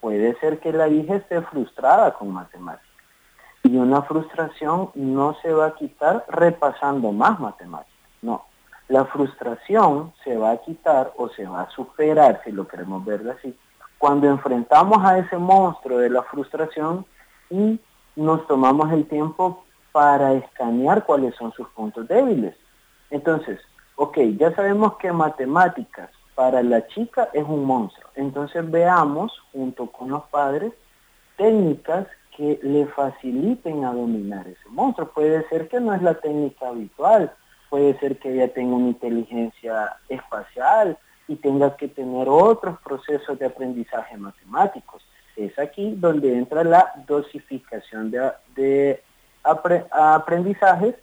puede 0.00 0.38
ser 0.38 0.60
que 0.60 0.72
la 0.72 0.88
hija 0.88 1.16
esté 1.16 1.40
frustrada 1.40 2.12
con 2.12 2.30
matemáticas 2.30 2.93
y 3.64 3.76
una 3.76 4.02
frustración 4.02 4.90
no 4.94 5.34
se 5.42 5.52
va 5.52 5.66
a 5.66 5.74
quitar 5.74 6.24
repasando 6.28 7.12
más 7.12 7.40
matemáticas, 7.40 8.10
no. 8.22 8.44
La 8.88 9.06
frustración 9.06 10.12
se 10.22 10.36
va 10.36 10.50
a 10.50 10.58
quitar 10.58 11.12
o 11.16 11.30
se 11.30 11.46
va 11.46 11.62
a 11.62 11.70
superar, 11.70 12.42
si 12.44 12.52
lo 12.52 12.68
queremos 12.68 13.04
ver 13.04 13.22
así, 13.30 13.56
cuando 13.96 14.28
enfrentamos 14.28 15.02
a 15.02 15.18
ese 15.18 15.38
monstruo 15.38 15.98
de 15.98 16.10
la 16.10 16.22
frustración 16.24 17.06
y 17.48 17.80
nos 18.16 18.46
tomamos 18.46 18.92
el 18.92 19.06
tiempo 19.08 19.64
para 19.92 20.34
escanear 20.34 21.04
cuáles 21.06 21.34
son 21.36 21.50
sus 21.52 21.66
puntos 21.68 22.06
débiles. 22.06 22.54
Entonces, 23.08 23.58
ok, 23.96 24.18
ya 24.38 24.54
sabemos 24.54 24.96
que 24.98 25.10
matemáticas 25.10 26.10
para 26.34 26.62
la 26.62 26.86
chica 26.88 27.30
es 27.32 27.44
un 27.44 27.64
monstruo. 27.64 28.10
Entonces 28.14 28.70
veamos, 28.70 29.32
junto 29.52 29.86
con 29.86 30.10
los 30.10 30.24
padres, 30.24 30.74
técnicas 31.38 32.06
que 32.36 32.58
le 32.62 32.86
faciliten 32.86 33.84
a 33.84 33.92
dominar 33.92 34.46
ese 34.48 34.68
monstruo. 34.68 35.10
Puede 35.12 35.48
ser 35.48 35.68
que 35.68 35.80
no 35.80 35.94
es 35.94 36.02
la 36.02 36.14
técnica 36.14 36.68
habitual, 36.68 37.32
puede 37.70 37.98
ser 37.98 38.18
que 38.18 38.32
ella 38.32 38.52
tenga 38.52 38.76
una 38.76 38.88
inteligencia 38.88 39.96
espacial, 40.08 40.98
y 41.28 41.36
tenga 41.36 41.76
que 41.76 41.88
tener 41.88 42.28
otros 42.28 42.78
procesos 42.80 43.38
de 43.38 43.46
aprendizaje 43.46 44.16
matemáticos. 44.16 45.02
Es 45.36 45.58
aquí 45.58 45.94
donde 45.96 46.36
entra 46.36 46.62
la 46.64 46.92
dosificación 47.06 48.10
de, 48.10 48.30
de 48.54 49.02
aprendizajes 49.42 50.94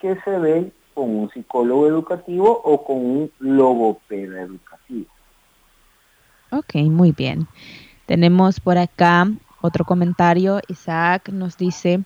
que 0.00 0.16
se 0.22 0.38
ve 0.38 0.72
con 0.94 1.10
un 1.10 1.30
psicólogo 1.30 1.86
educativo 1.86 2.60
o 2.64 2.84
con 2.84 2.96
un 2.96 3.32
logopeda 3.40 4.42
educativo. 4.42 5.10
Ok, 6.50 6.76
muy 6.76 7.12
bien. 7.12 7.48
Tenemos 8.06 8.60
por 8.60 8.78
acá 8.78 9.26
otro 9.64 9.84
comentario. 9.84 10.60
Isaac 10.68 11.30
nos 11.30 11.56
dice, 11.56 12.02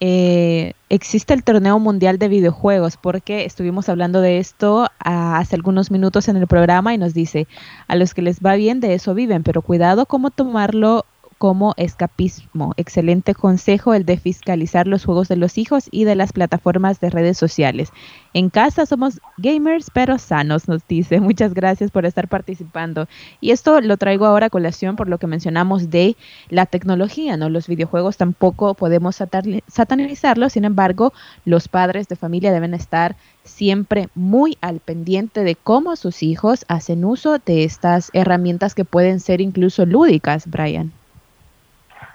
eh, 0.00 0.72
existe 0.88 1.34
el 1.34 1.44
torneo 1.44 1.78
mundial 1.78 2.18
de 2.18 2.28
videojuegos 2.28 2.96
porque 2.96 3.44
estuvimos 3.44 3.88
hablando 3.88 4.20
de 4.20 4.38
esto 4.38 4.88
ah, 4.98 5.38
hace 5.38 5.54
algunos 5.54 5.90
minutos 5.90 6.28
en 6.28 6.36
el 6.36 6.46
programa 6.46 6.92
y 6.92 6.98
nos 6.98 7.14
dice, 7.14 7.46
a 7.86 7.94
los 7.94 8.12
que 8.12 8.22
les 8.22 8.40
va 8.40 8.56
bien 8.56 8.80
de 8.80 8.94
eso 8.94 9.14
viven, 9.14 9.44
pero 9.44 9.62
cuidado 9.62 10.06
cómo 10.06 10.30
tomarlo 10.30 11.04
como 11.40 11.72
escapismo. 11.78 12.74
Excelente 12.76 13.34
consejo 13.34 13.94
el 13.94 14.04
de 14.04 14.18
fiscalizar 14.18 14.86
los 14.86 15.06
juegos 15.06 15.26
de 15.28 15.36
los 15.36 15.56
hijos 15.56 15.88
y 15.90 16.04
de 16.04 16.14
las 16.14 16.34
plataformas 16.34 17.00
de 17.00 17.08
redes 17.08 17.38
sociales. 17.38 17.94
En 18.34 18.50
casa 18.50 18.84
somos 18.84 19.22
gamers 19.38 19.90
pero 19.90 20.18
sanos, 20.18 20.68
nos 20.68 20.86
dice. 20.86 21.18
Muchas 21.20 21.54
gracias 21.54 21.90
por 21.90 22.04
estar 22.04 22.28
participando. 22.28 23.08
Y 23.40 23.52
esto 23.52 23.80
lo 23.80 23.96
traigo 23.96 24.26
ahora 24.26 24.48
a 24.48 24.50
colación 24.50 24.96
por 24.96 25.08
lo 25.08 25.16
que 25.16 25.26
mencionamos 25.26 25.88
de 25.88 26.14
la 26.50 26.66
tecnología, 26.66 27.38
¿no? 27.38 27.48
Los 27.48 27.68
videojuegos 27.68 28.18
tampoco 28.18 28.74
podemos 28.74 29.16
satanizarlos, 29.16 30.52
sin 30.52 30.66
embargo, 30.66 31.14
los 31.46 31.68
padres 31.68 32.06
de 32.08 32.16
familia 32.16 32.52
deben 32.52 32.74
estar 32.74 33.16
siempre 33.44 34.10
muy 34.14 34.58
al 34.60 34.80
pendiente 34.80 35.42
de 35.42 35.56
cómo 35.56 35.96
sus 35.96 36.22
hijos 36.22 36.66
hacen 36.68 37.02
uso 37.02 37.38
de 37.38 37.64
estas 37.64 38.10
herramientas 38.12 38.74
que 38.74 38.84
pueden 38.84 39.20
ser 39.20 39.40
incluso 39.40 39.86
lúdicas, 39.86 40.46
Brian. 40.46 40.92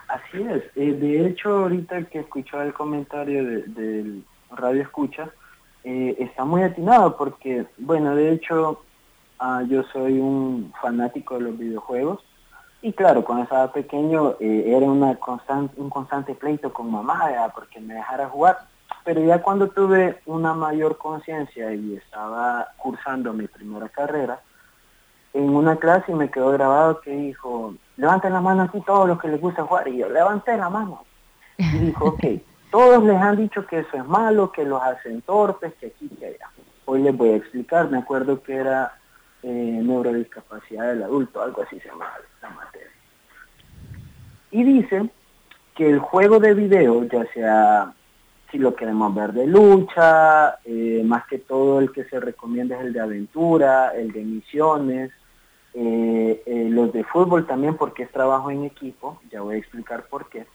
Así 0.08 0.42
es. 0.42 0.64
Eh, 0.76 0.94
de 0.94 1.28
hecho, 1.28 1.64
ahorita 1.64 2.04
que 2.06 2.20
escuchó 2.20 2.62
el 2.62 2.74
comentario 2.74 3.44
del 3.44 4.24
radio 4.52 4.84
escucha 4.84 5.30
eh, 5.84 6.16
está 6.20 6.46
muy 6.46 6.64
atinado 6.64 7.18
porque, 7.18 7.66
bueno, 7.78 8.16
de 8.16 8.32
hecho, 8.32 8.82
ah, 9.40 9.64
yo 9.68 9.84
soy 9.84 10.20
un 10.20 10.74
fanático 10.82 11.36
de 11.36 11.42
los 11.42 11.58
videojuegos 11.58 12.24
y 12.82 12.94
claro, 12.94 13.26
cuando 13.26 13.44
estaba 13.46 13.72
pequeño 13.72 14.36
eh, 14.40 14.66
era 14.68 14.86
una 14.86 15.16
constante, 15.16 15.74
un 15.82 15.90
constante 15.90 16.36
pleito 16.36 16.72
con 16.72 16.92
mamá 16.92 17.32
porque 17.56 17.80
me 17.80 17.96
dejara 17.96 18.30
jugar. 18.30 18.60
Pero 19.04 19.22
ya 19.24 19.42
cuando 19.42 19.70
tuve 19.70 20.20
una 20.28 20.54
mayor 20.54 20.98
conciencia 20.98 21.74
y 21.74 21.96
estaba 21.96 22.68
cursando 22.78 23.34
mi 23.34 23.48
primera 23.48 23.90
carrera, 23.90 24.40
en 25.34 25.50
una 25.50 25.78
clase 25.78 26.14
me 26.14 26.30
quedó 26.30 26.52
grabado 26.52 27.02
que 27.02 27.12
dijo, 27.12 27.74
levanten 27.98 28.34
la 28.34 28.42
mano 28.42 28.64
aquí 28.64 28.82
todos 28.82 29.08
los 29.08 29.20
que 29.20 29.28
les 29.28 29.40
gusta 29.40 29.64
jugar. 29.64 29.88
Y 29.88 29.98
yo 29.98 30.10
levanté 30.10 30.58
la 30.58 30.70
mano. 30.70 31.06
Y 31.58 31.78
dijo, 31.78 32.06
ok, 32.06 32.24
todos 32.72 33.04
les 33.04 33.18
han 33.18 33.38
dicho 33.38 33.66
que 33.66 33.80
eso 33.80 33.98
es 33.98 34.06
malo, 34.06 34.52
que 34.52 34.66
los 34.66 34.82
hacen 34.82 35.22
torpes, 35.22 35.74
que 35.80 35.88
aquí, 35.88 36.10
que 36.10 36.28
allá. 36.28 36.50
Hoy 36.86 37.02
les 37.02 37.16
voy 37.16 37.30
a 37.30 37.36
explicar, 37.38 37.90
me 37.90 37.98
acuerdo 37.98 38.44
que 38.44 38.56
era 38.56 38.94
eh, 39.42 39.80
neurodiscapacidad 39.84 40.88
del 40.90 41.04
adulto, 41.04 41.42
algo 41.42 41.64
así 41.64 41.80
se 41.80 41.88
llama 41.88 42.06
la 42.42 42.50
materia. 42.50 42.92
Y 44.52 44.64
dice 44.64 45.10
que 45.76 45.90
el 45.90 46.00
juego 46.00 46.40
de 46.40 46.54
video, 46.54 47.04
ya 47.06 47.26
sea 47.34 47.94
si 48.52 48.58
lo 48.60 48.76
queremos 48.76 49.14
ver 49.14 49.34
de 49.34 49.48
lucha, 49.48 50.60
eh, 50.64 51.02
más 51.06 51.26
que 51.28 51.40
todo 51.40 51.80
el 51.80 51.92
que 51.92 52.06
se 52.06 52.20
recomienda 52.20 52.76
es 52.76 52.86
el 52.86 52.94
de 52.94 53.02
aventura, 53.02 53.90
el 53.96 54.12
de 54.12 54.24
misiones, 54.24 55.12
eh, 55.78 56.42
eh, 56.46 56.68
los 56.70 56.94
de 56.94 57.04
fútbol 57.04 57.46
también 57.46 57.76
porque 57.76 58.04
es 58.04 58.12
trabajo 58.12 58.50
en 58.50 58.64
equipo, 58.64 59.20
ya 59.30 59.42
voy 59.42 59.56
a 59.56 59.58
explicar 59.58 60.08
por 60.08 60.30
qué, 60.30 60.46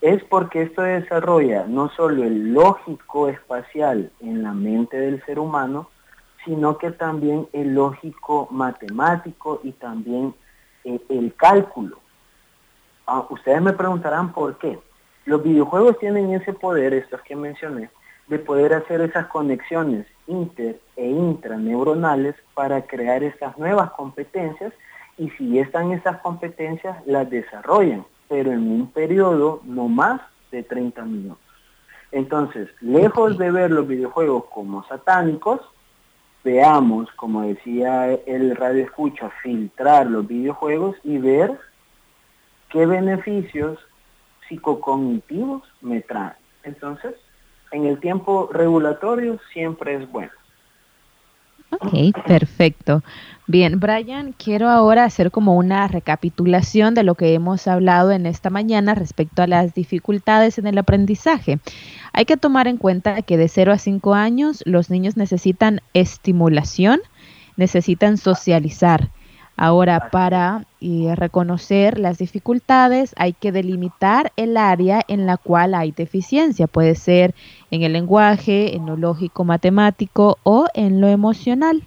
es 0.00 0.22
porque 0.24 0.62
esto 0.62 0.82
desarrolla 0.82 1.66
no 1.66 1.88
solo 1.90 2.22
el 2.22 2.52
lógico 2.52 3.28
espacial 3.28 4.12
en 4.20 4.42
la 4.42 4.52
mente 4.52 4.98
del 4.98 5.24
ser 5.24 5.38
humano, 5.38 5.88
sino 6.44 6.78
que 6.78 6.92
también 6.92 7.48
el 7.52 7.74
lógico 7.74 8.46
matemático 8.50 9.60
y 9.64 9.72
también 9.72 10.34
eh, 10.84 11.00
el 11.08 11.34
cálculo. 11.34 11.98
Ah, 13.06 13.26
ustedes 13.30 13.62
me 13.62 13.72
preguntarán 13.72 14.32
por 14.32 14.58
qué. 14.58 14.78
Los 15.24 15.42
videojuegos 15.42 15.98
tienen 15.98 16.34
ese 16.34 16.52
poder, 16.52 16.94
estos 16.94 17.20
que 17.22 17.34
mencioné, 17.34 17.90
de 18.28 18.38
poder 18.38 18.74
hacer 18.74 19.00
esas 19.00 19.26
conexiones 19.26 20.06
inter 20.26 20.80
e 20.96 21.06
intraneuronales 21.06 22.34
para 22.54 22.82
crear 22.82 23.22
estas 23.22 23.58
nuevas 23.58 23.90
competencias 23.92 24.72
y 25.18 25.30
si 25.30 25.58
están 25.58 25.92
esas 25.92 26.18
competencias 26.20 26.96
las 27.06 27.28
desarrollan, 27.28 28.04
pero 28.28 28.52
en 28.52 28.70
un 28.70 28.90
periodo 28.90 29.60
no 29.64 29.88
más 29.88 30.20
de 30.50 30.62
30 30.62 31.04
minutos. 31.04 31.38
Entonces, 32.10 32.68
lejos 32.80 33.38
de 33.38 33.50
ver 33.50 33.70
los 33.70 33.86
videojuegos 33.86 34.44
como 34.46 34.84
satánicos, 34.84 35.60
veamos, 36.42 37.10
como 37.12 37.42
decía 37.42 38.12
el 38.12 38.54
radio 38.54 38.84
escucha, 38.84 39.30
filtrar 39.42 40.06
los 40.06 40.26
videojuegos 40.26 40.96
y 41.02 41.18
ver 41.18 41.58
qué 42.68 42.86
beneficios 42.86 43.78
psicocognitivos 44.48 45.62
me 45.80 46.02
traen. 46.02 46.34
Entonces, 46.62 47.14
en 47.74 47.86
el 47.86 47.98
tiempo 47.98 48.48
regulatorio 48.52 49.38
siempre 49.52 49.96
es 49.96 50.10
bueno. 50.10 50.30
Ok, 51.70 51.92
perfecto. 52.26 53.02
Bien, 53.46 53.80
Brian, 53.80 54.32
quiero 54.32 54.70
ahora 54.70 55.04
hacer 55.04 55.30
como 55.30 55.56
una 55.56 55.88
recapitulación 55.88 56.94
de 56.94 57.02
lo 57.02 57.16
que 57.16 57.34
hemos 57.34 57.66
hablado 57.66 58.12
en 58.12 58.26
esta 58.26 58.48
mañana 58.48 58.94
respecto 58.94 59.42
a 59.42 59.48
las 59.48 59.74
dificultades 59.74 60.58
en 60.58 60.66
el 60.68 60.78
aprendizaje. 60.78 61.58
Hay 62.12 62.26
que 62.26 62.36
tomar 62.36 62.68
en 62.68 62.76
cuenta 62.76 63.22
que 63.22 63.36
de 63.36 63.48
0 63.48 63.72
a 63.72 63.78
5 63.78 64.14
años 64.14 64.62
los 64.66 64.88
niños 64.88 65.16
necesitan 65.16 65.80
estimulación, 65.94 67.00
necesitan 67.56 68.18
socializar 68.18 69.10
Ahora, 69.56 70.10
para 70.10 70.64
eh, 70.80 71.14
reconocer 71.14 71.98
las 71.98 72.18
dificultades 72.18 73.14
hay 73.16 73.32
que 73.32 73.52
delimitar 73.52 74.32
el 74.36 74.56
área 74.56 75.02
en 75.06 75.26
la 75.26 75.36
cual 75.36 75.74
hay 75.74 75.92
deficiencia. 75.92 76.66
Puede 76.66 76.96
ser 76.96 77.34
en 77.70 77.82
el 77.82 77.92
lenguaje, 77.92 78.74
en 78.74 78.86
lo 78.86 78.96
lógico 78.96 79.44
matemático 79.44 80.38
o 80.42 80.66
en 80.74 81.00
lo 81.00 81.08
emocional. 81.08 81.84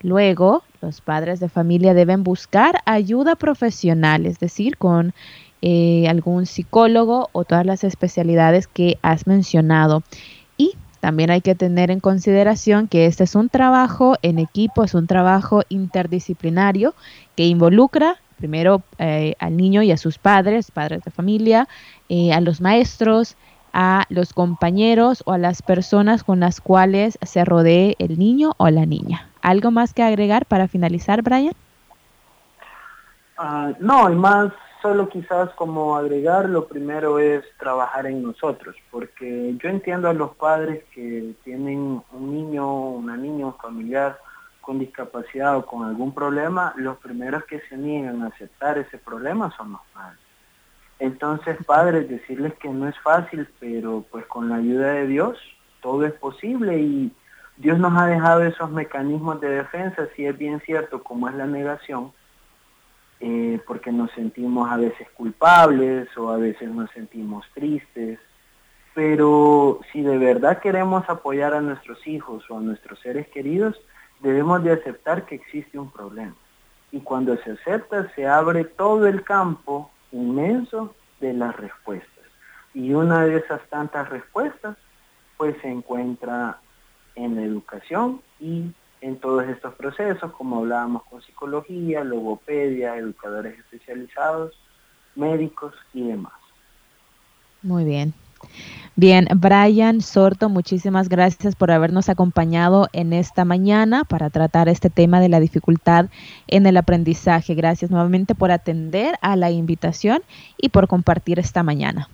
Luego, 0.00 0.62
los 0.80 1.00
padres 1.00 1.38
de 1.38 1.48
familia 1.48 1.94
deben 1.94 2.24
buscar 2.24 2.80
ayuda 2.86 3.36
profesional, 3.36 4.26
es 4.26 4.38
decir, 4.40 4.76
con 4.78 5.14
eh, 5.60 6.06
algún 6.08 6.46
psicólogo 6.46 7.28
o 7.32 7.44
todas 7.44 7.64
las 7.64 7.84
especialidades 7.84 8.66
que 8.66 8.98
has 9.02 9.26
mencionado. 9.26 10.02
Y 10.56 10.72
también 11.02 11.32
hay 11.32 11.40
que 11.40 11.56
tener 11.56 11.90
en 11.90 11.98
consideración 11.98 12.86
que 12.86 13.06
este 13.06 13.24
es 13.24 13.34
un 13.34 13.48
trabajo 13.48 14.14
en 14.22 14.38
equipo, 14.38 14.84
es 14.84 14.94
un 14.94 15.08
trabajo 15.08 15.62
interdisciplinario 15.68 16.94
que 17.34 17.44
involucra 17.44 18.18
primero 18.36 18.84
eh, 18.98 19.34
al 19.40 19.56
niño 19.56 19.82
y 19.82 19.90
a 19.90 19.96
sus 19.96 20.18
padres, 20.18 20.70
padres 20.70 21.02
de 21.02 21.10
familia, 21.10 21.66
eh, 22.08 22.32
a 22.32 22.40
los 22.40 22.60
maestros, 22.60 23.36
a 23.72 24.04
los 24.10 24.32
compañeros 24.32 25.24
o 25.26 25.32
a 25.32 25.38
las 25.38 25.60
personas 25.62 26.22
con 26.22 26.38
las 26.38 26.60
cuales 26.60 27.18
se 27.20 27.44
rodee 27.44 27.96
el 27.98 28.16
niño 28.16 28.52
o 28.58 28.70
la 28.70 28.86
niña. 28.86 29.28
¿Algo 29.40 29.72
más 29.72 29.94
que 29.94 30.04
agregar 30.04 30.46
para 30.46 30.68
finalizar, 30.68 31.22
Brian? 31.22 31.54
Ah, 33.36 33.72
no, 33.80 34.06
hay 34.06 34.14
más 34.14 34.52
solo 34.82 35.08
quizás 35.08 35.50
como 35.54 35.96
agregar, 35.96 36.48
lo 36.48 36.66
primero 36.66 37.18
es 37.18 37.44
trabajar 37.58 38.06
en 38.06 38.22
nosotros, 38.22 38.76
porque 38.90 39.54
yo 39.62 39.70
entiendo 39.70 40.08
a 40.08 40.12
los 40.12 40.34
padres 40.36 40.84
que 40.92 41.34
tienen 41.44 42.02
un 42.12 42.34
niño, 42.34 42.90
una 42.90 43.16
niña, 43.16 43.46
un 43.46 43.56
familiar 43.56 44.18
con 44.60 44.78
discapacidad 44.78 45.56
o 45.56 45.64
con 45.64 45.84
algún 45.84 46.12
problema, 46.12 46.74
los 46.76 46.98
primeros 46.98 47.44
que 47.44 47.60
se 47.68 47.76
niegan 47.76 48.22
a 48.22 48.26
aceptar 48.26 48.78
ese 48.78 48.98
problema 48.98 49.54
son 49.56 49.72
los 49.72 49.80
padres. 49.94 50.18
Entonces, 50.98 51.56
padres, 51.64 52.08
decirles 52.08 52.54
que 52.54 52.68
no 52.68 52.88
es 52.88 52.98
fácil, 53.00 53.48
pero 53.58 54.04
pues 54.10 54.26
con 54.26 54.48
la 54.48 54.56
ayuda 54.56 54.92
de 54.92 55.06
Dios 55.06 55.38
todo 55.80 56.06
es 56.06 56.12
posible 56.14 56.78
y 56.78 57.12
Dios 57.56 57.78
nos 57.78 57.96
ha 58.00 58.06
dejado 58.06 58.42
esos 58.44 58.70
mecanismos 58.70 59.40
de 59.40 59.50
defensa, 59.50 60.08
si 60.16 60.26
es 60.26 60.38
bien 60.38 60.60
cierto 60.60 61.02
como 61.02 61.28
es 61.28 61.34
la 61.34 61.46
negación, 61.46 62.12
eh, 63.24 63.60
porque 63.68 63.92
nos 63.92 64.10
sentimos 64.10 64.68
a 64.68 64.76
veces 64.76 65.08
culpables 65.10 66.08
o 66.18 66.28
a 66.28 66.38
veces 66.38 66.68
nos 66.68 66.90
sentimos 66.90 67.46
tristes. 67.54 68.18
Pero 68.94 69.78
si 69.92 70.02
de 70.02 70.18
verdad 70.18 70.58
queremos 70.58 71.08
apoyar 71.08 71.54
a 71.54 71.60
nuestros 71.60 72.04
hijos 72.04 72.42
o 72.50 72.58
a 72.58 72.60
nuestros 72.60 72.98
seres 72.98 73.28
queridos, 73.28 73.80
debemos 74.18 74.64
de 74.64 74.72
aceptar 74.72 75.24
que 75.24 75.36
existe 75.36 75.78
un 75.78 75.92
problema. 75.92 76.34
Y 76.90 76.98
cuando 76.98 77.36
se 77.36 77.52
acepta, 77.52 78.12
se 78.16 78.26
abre 78.26 78.64
todo 78.64 79.06
el 79.06 79.22
campo 79.22 79.92
inmenso 80.10 80.92
de 81.20 81.32
las 81.32 81.54
respuestas. 81.56 82.24
Y 82.74 82.92
una 82.92 83.24
de 83.24 83.36
esas 83.36 83.60
tantas 83.68 84.08
respuestas, 84.08 84.76
pues 85.36 85.54
se 85.62 85.68
encuentra 85.68 86.58
en 87.14 87.36
la 87.36 87.42
educación 87.42 88.20
y 88.40 88.72
en 89.02 89.16
todos 89.18 89.44
estos 89.48 89.74
procesos, 89.74 90.32
como 90.32 90.58
hablábamos 90.58 91.02
con 91.04 91.20
psicología, 91.22 92.04
logopedia, 92.04 92.96
educadores 92.96 93.58
especializados, 93.58 94.54
médicos 95.16 95.74
y 95.92 96.06
demás. 96.06 96.32
Muy 97.62 97.84
bien. 97.84 98.14
Bien, 98.94 99.26
Brian 99.36 100.00
Sorto, 100.00 100.48
muchísimas 100.48 101.08
gracias 101.08 101.56
por 101.56 101.70
habernos 101.70 102.08
acompañado 102.08 102.88
en 102.92 103.12
esta 103.12 103.44
mañana 103.44 104.04
para 104.04 104.30
tratar 104.30 104.68
este 104.68 104.90
tema 104.90 105.20
de 105.20 105.28
la 105.28 105.40
dificultad 105.40 106.06
en 106.46 106.66
el 106.66 106.76
aprendizaje. 106.76 107.54
Gracias 107.54 107.90
nuevamente 107.90 108.34
por 108.34 108.52
atender 108.52 109.16
a 109.20 109.34
la 109.34 109.50
invitación 109.50 110.22
y 110.58 110.68
por 110.68 110.88
compartir 110.88 111.38
esta 111.38 111.62
mañana. 111.62 112.08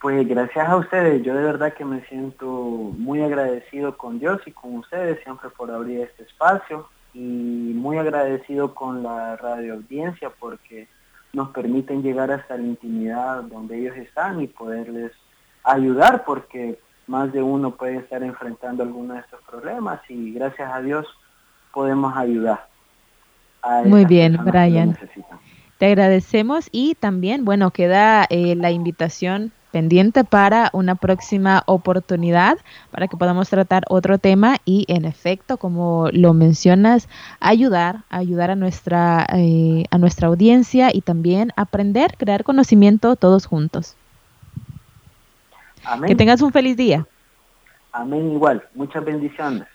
Pues 0.00 0.28
gracias 0.28 0.68
a 0.68 0.76
ustedes, 0.76 1.22
yo 1.22 1.34
de 1.34 1.42
verdad 1.42 1.72
que 1.72 1.84
me 1.84 2.04
siento 2.06 2.46
muy 2.46 3.22
agradecido 3.22 3.96
con 3.96 4.18
Dios 4.18 4.40
y 4.46 4.52
con 4.52 4.76
ustedes 4.76 5.22
siempre 5.24 5.48
por 5.50 5.70
abrir 5.70 6.00
este 6.00 6.24
espacio 6.24 6.88
y 7.14 7.72
muy 7.74 7.96
agradecido 7.96 8.74
con 8.74 9.02
la 9.02 9.36
radio 9.36 9.74
audiencia 9.74 10.30
porque 10.38 10.86
nos 11.32 11.48
permiten 11.50 12.02
llegar 12.02 12.30
hasta 12.30 12.56
la 12.56 12.62
intimidad 12.62 13.42
donde 13.44 13.78
ellos 13.78 13.96
están 13.96 14.40
y 14.40 14.46
poderles 14.46 15.12
ayudar 15.64 16.24
porque 16.24 16.78
más 17.06 17.32
de 17.32 17.42
uno 17.42 17.72
puede 17.72 17.96
estar 17.96 18.22
enfrentando 18.22 18.82
alguno 18.82 19.14
de 19.14 19.20
estos 19.20 19.40
problemas 19.48 20.00
y 20.10 20.32
gracias 20.32 20.70
a 20.70 20.80
Dios 20.82 21.06
podemos 21.72 22.16
ayudar. 22.16 22.68
A 23.62 23.82
Muy 23.82 24.04
bien, 24.04 24.38
Brian. 24.44 24.96
Te 25.78 25.86
agradecemos 25.86 26.68
y 26.72 26.94
también, 26.94 27.44
bueno, 27.44 27.70
queda 27.70 28.26
eh, 28.30 28.54
la 28.56 28.70
invitación 28.70 29.52
pendiente 29.70 30.24
para 30.24 30.70
una 30.72 30.94
próxima 30.94 31.62
oportunidad 31.66 32.58
para 32.90 33.08
que 33.08 33.16
podamos 33.16 33.50
tratar 33.50 33.84
otro 33.88 34.18
tema 34.18 34.56
y 34.64 34.84
en 34.88 35.04
efecto, 35.04 35.56
como 35.58 36.08
lo 36.12 36.34
mencionas, 36.34 37.08
ayudar, 37.40 38.04
ayudar 38.08 38.50
a 38.50 38.56
nuestra, 38.56 39.26
eh, 39.34 39.84
a 39.90 39.98
nuestra 39.98 40.28
audiencia 40.28 40.90
y 40.92 41.02
también 41.02 41.52
aprender, 41.56 42.16
crear 42.16 42.44
conocimiento 42.44 43.16
todos 43.16 43.46
juntos. 43.46 43.96
Que 46.06 46.16
tengas 46.16 46.40
un 46.40 46.52
feliz 46.52 46.76
día. 46.76 47.06
Amén 47.92 48.32
igual. 48.32 48.64
Muchas 48.74 49.04
bendiciones. 49.04 49.66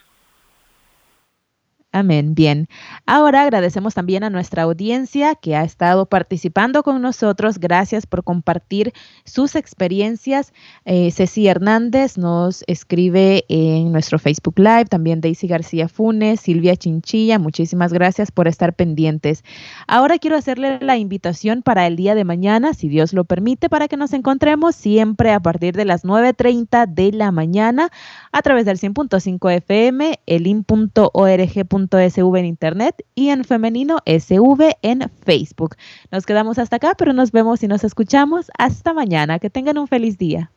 Amén. 1.94 2.36
Bien. 2.36 2.70
Ahora 3.06 3.42
agradecemos 3.42 3.94
también 3.94 4.24
a 4.24 4.30
nuestra 4.30 4.64
audiencia 4.64 5.36
que 5.36 5.58
ha 5.58 5.66
estado 5.66 6.06
participando 6.06 6.84
con 6.84 7.02
nosotros. 7.02 7.60
Gracias 7.60 8.06
por 8.06 8.24
compartir 8.24 8.94
sus 9.26 9.56
experiencias. 9.56 10.54
Eh, 10.86 11.12
Ceci 11.12 11.48
Hernández 11.48 12.18
nos 12.18 12.64
escribe 12.68 13.44
en 13.50 13.92
nuestro 13.92 14.20
Facebook 14.20 14.58
Live, 14.58 14.86
también 14.86 15.20
Daisy 15.20 15.48
García 15.48 15.90
Funes, 15.90 16.40
Silvia 16.40 16.78
Chinchilla. 16.78 17.40
Muchísimas 17.40 17.92
gracias 17.92 18.32
por 18.32 18.48
estar 18.48 18.74
pendientes. 18.74 19.44
Ahora 19.86 20.18
quiero 20.18 20.38
hacerle 20.38 20.80
la 20.80 20.96
invitación 20.96 21.62
para 21.62 21.88
el 21.88 21.98
día 21.98 22.16
de 22.16 22.24
mañana, 22.24 22.74
si 22.74 22.88
Dios 22.88 23.12
lo 23.12 23.26
permite, 23.26 23.68
para 23.68 23.90
que 23.90 23.98
nos 23.98 24.14
encontremos 24.14 24.76
siempre 24.76 25.34
a 25.34 25.42
partir 25.42 25.76
de 25.76 25.84
las 25.84 26.06
9.30 26.06 26.88
de 26.88 27.12
la 27.12 27.34
mañana 27.34 27.90
a 28.32 28.42
través 28.42 28.64
del 28.64 28.78
100.5 28.78 29.52
FM, 29.52 30.22
elin.org 30.26 31.81
sv 31.88 32.36
en 32.38 32.46
internet 32.46 33.04
y 33.16 33.30
en 33.30 33.44
femenino 33.44 34.00
sv 34.06 34.78
en 34.82 35.12
Facebook. 35.24 35.76
Nos 36.12 36.26
quedamos 36.26 36.58
hasta 36.60 36.78
acá, 36.78 36.96
pero 36.98 37.14
nos 37.14 37.32
vemos 37.32 37.64
y 37.64 37.68
nos 37.68 37.84
escuchamos 37.84 38.52
hasta 38.58 38.94
mañana. 38.94 39.40
Que 39.40 39.50
tengan 39.50 39.78
un 39.78 39.88
feliz 39.88 40.18
día. 40.18 40.52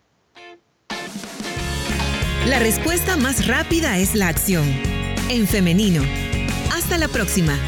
La 2.48 2.58
respuesta 2.58 3.16
más 3.16 3.46
rápida 3.46 3.98
es 3.98 4.14
la 4.14 4.28
acción. 4.28 4.64
En 5.30 5.46
femenino. 5.46 6.02
Hasta 6.74 6.98
la 6.98 7.08
próxima. 7.08 7.58